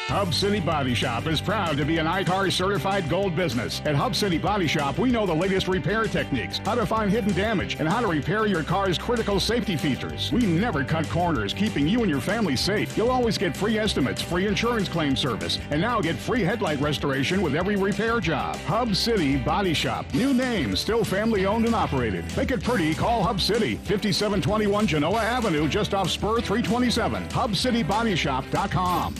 [0.07, 3.81] Hub City Body Shop is proud to be an ICAR certified gold business.
[3.85, 7.33] At Hub City Body Shop, we know the latest repair techniques, how to find hidden
[7.33, 10.31] damage, and how to repair your car's critical safety features.
[10.31, 12.95] We never cut corners, keeping you and your family safe.
[12.95, 17.41] You'll always get free estimates, free insurance claim service, and now get free headlight restoration
[17.41, 18.57] with every repair job.
[18.67, 20.05] Hub City Body Shop.
[20.13, 22.25] New name, still family owned and operated.
[22.37, 27.27] Make it pretty, call Hub City, 5721 Genoa Avenue, just off Spur 327.
[27.29, 29.15] HubCityBodyShop.com.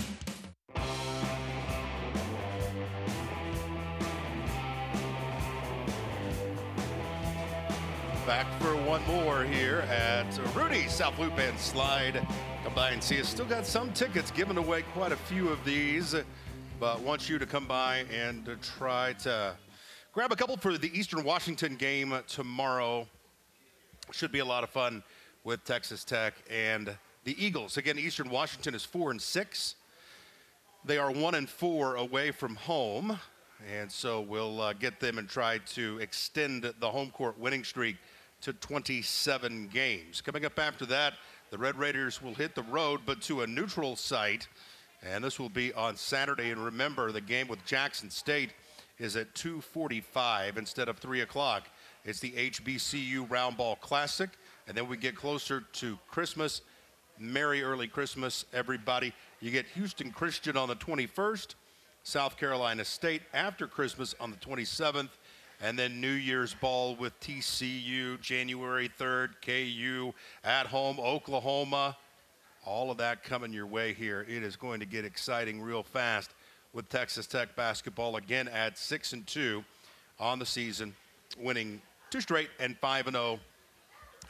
[8.95, 12.25] one more here at Rudy South Loop and Slide.
[12.63, 13.27] Come by and see us.
[13.27, 16.15] Still got some tickets, giving away quite a few of these,
[16.79, 19.53] but want you to come by and try to
[20.13, 23.05] grab a couple for the Eastern Washington game tomorrow.
[24.13, 25.03] Should be a lot of fun
[25.43, 27.75] with Texas Tech and the Eagles.
[27.75, 29.75] Again, Eastern Washington is four and six.
[30.85, 33.19] They are one and four away from home.
[33.69, 37.97] And so we'll uh, get them and try to extend the home court winning streak
[38.45, 40.21] to 27 games.
[40.21, 41.15] Coming up after that,
[41.49, 44.47] the Red Raiders will hit the road, but to a neutral site.
[45.01, 46.51] And this will be on Saturday.
[46.51, 48.51] And remember, the game with Jackson State
[48.99, 51.67] is at 2:45 instead of 3 o'clock.
[52.03, 54.29] It's the HBCU Round Ball Classic,
[54.67, 56.61] and then we get closer to Christmas.
[57.17, 59.11] Merry early Christmas, everybody.
[59.41, 61.55] You get Houston Christian on the 21st,
[62.03, 65.09] South Carolina State after Christmas on the 27th,
[65.61, 71.97] and then New Year's Ball with TCU January 3rd, KU at home, Oklahoma.
[72.65, 74.25] All of that coming your way here.
[74.27, 76.31] It is going to get exciting real fast
[76.73, 79.63] with Texas Tech basketball again at 6 and 2
[80.19, 80.95] on the season,
[81.37, 83.39] winning two straight and 5 and 0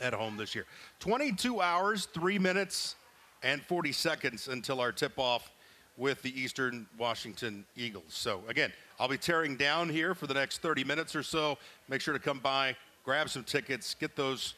[0.02, 0.66] at home this year.
[1.00, 2.96] 22 hours, 3 minutes
[3.44, 5.52] and 40 seconds until our tip off
[5.98, 8.04] with the Eastern Washington Eagles.
[8.10, 11.58] So, again, I'll be tearing down here for the next 30 minutes or so.
[11.88, 14.56] Make sure to come by, grab some tickets, get those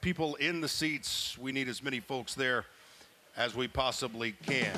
[0.00, 1.38] people in the seats.
[1.38, 2.66] We need as many folks there
[3.36, 4.76] as we possibly can.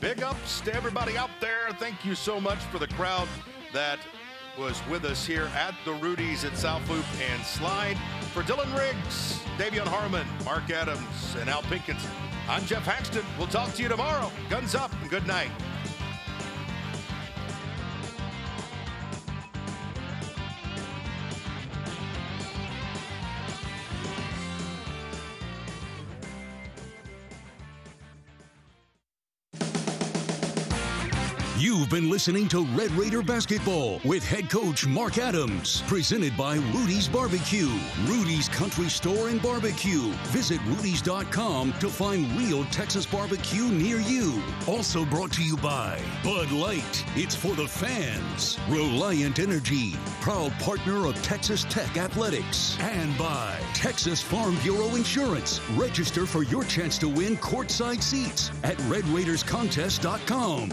[0.00, 1.70] Big ups to everybody out there.
[1.78, 3.28] Thank you so much for the crowd
[3.72, 3.98] that
[4.58, 7.96] was with us here at the Rudy's at South Loop and Slide.
[8.32, 12.06] For Dylan Riggs, De'Vion Harmon, Mark Adams, and Al Pinkins,
[12.48, 13.24] I'm Geoff Haxton.
[13.36, 14.30] We'll talk to you tomorrow.
[14.48, 15.50] Guns up and good night.
[31.78, 37.06] You've been listening to Red Raider Basketball with head coach Mark Adams, presented by Rudy's
[37.06, 37.70] Barbecue,
[38.04, 40.10] Rudy's Country Store and Barbecue.
[40.30, 44.42] Visit Rudy's.com to find real Texas barbecue near you.
[44.66, 47.04] Also brought to you by Bud Light.
[47.14, 48.58] It's for the fans.
[48.68, 52.76] Reliant Energy, proud partner of Texas Tech Athletics.
[52.80, 55.60] And by Texas Farm Bureau Insurance.
[55.76, 60.72] Register for your chance to win courtside seats at RedRaidersContest.com.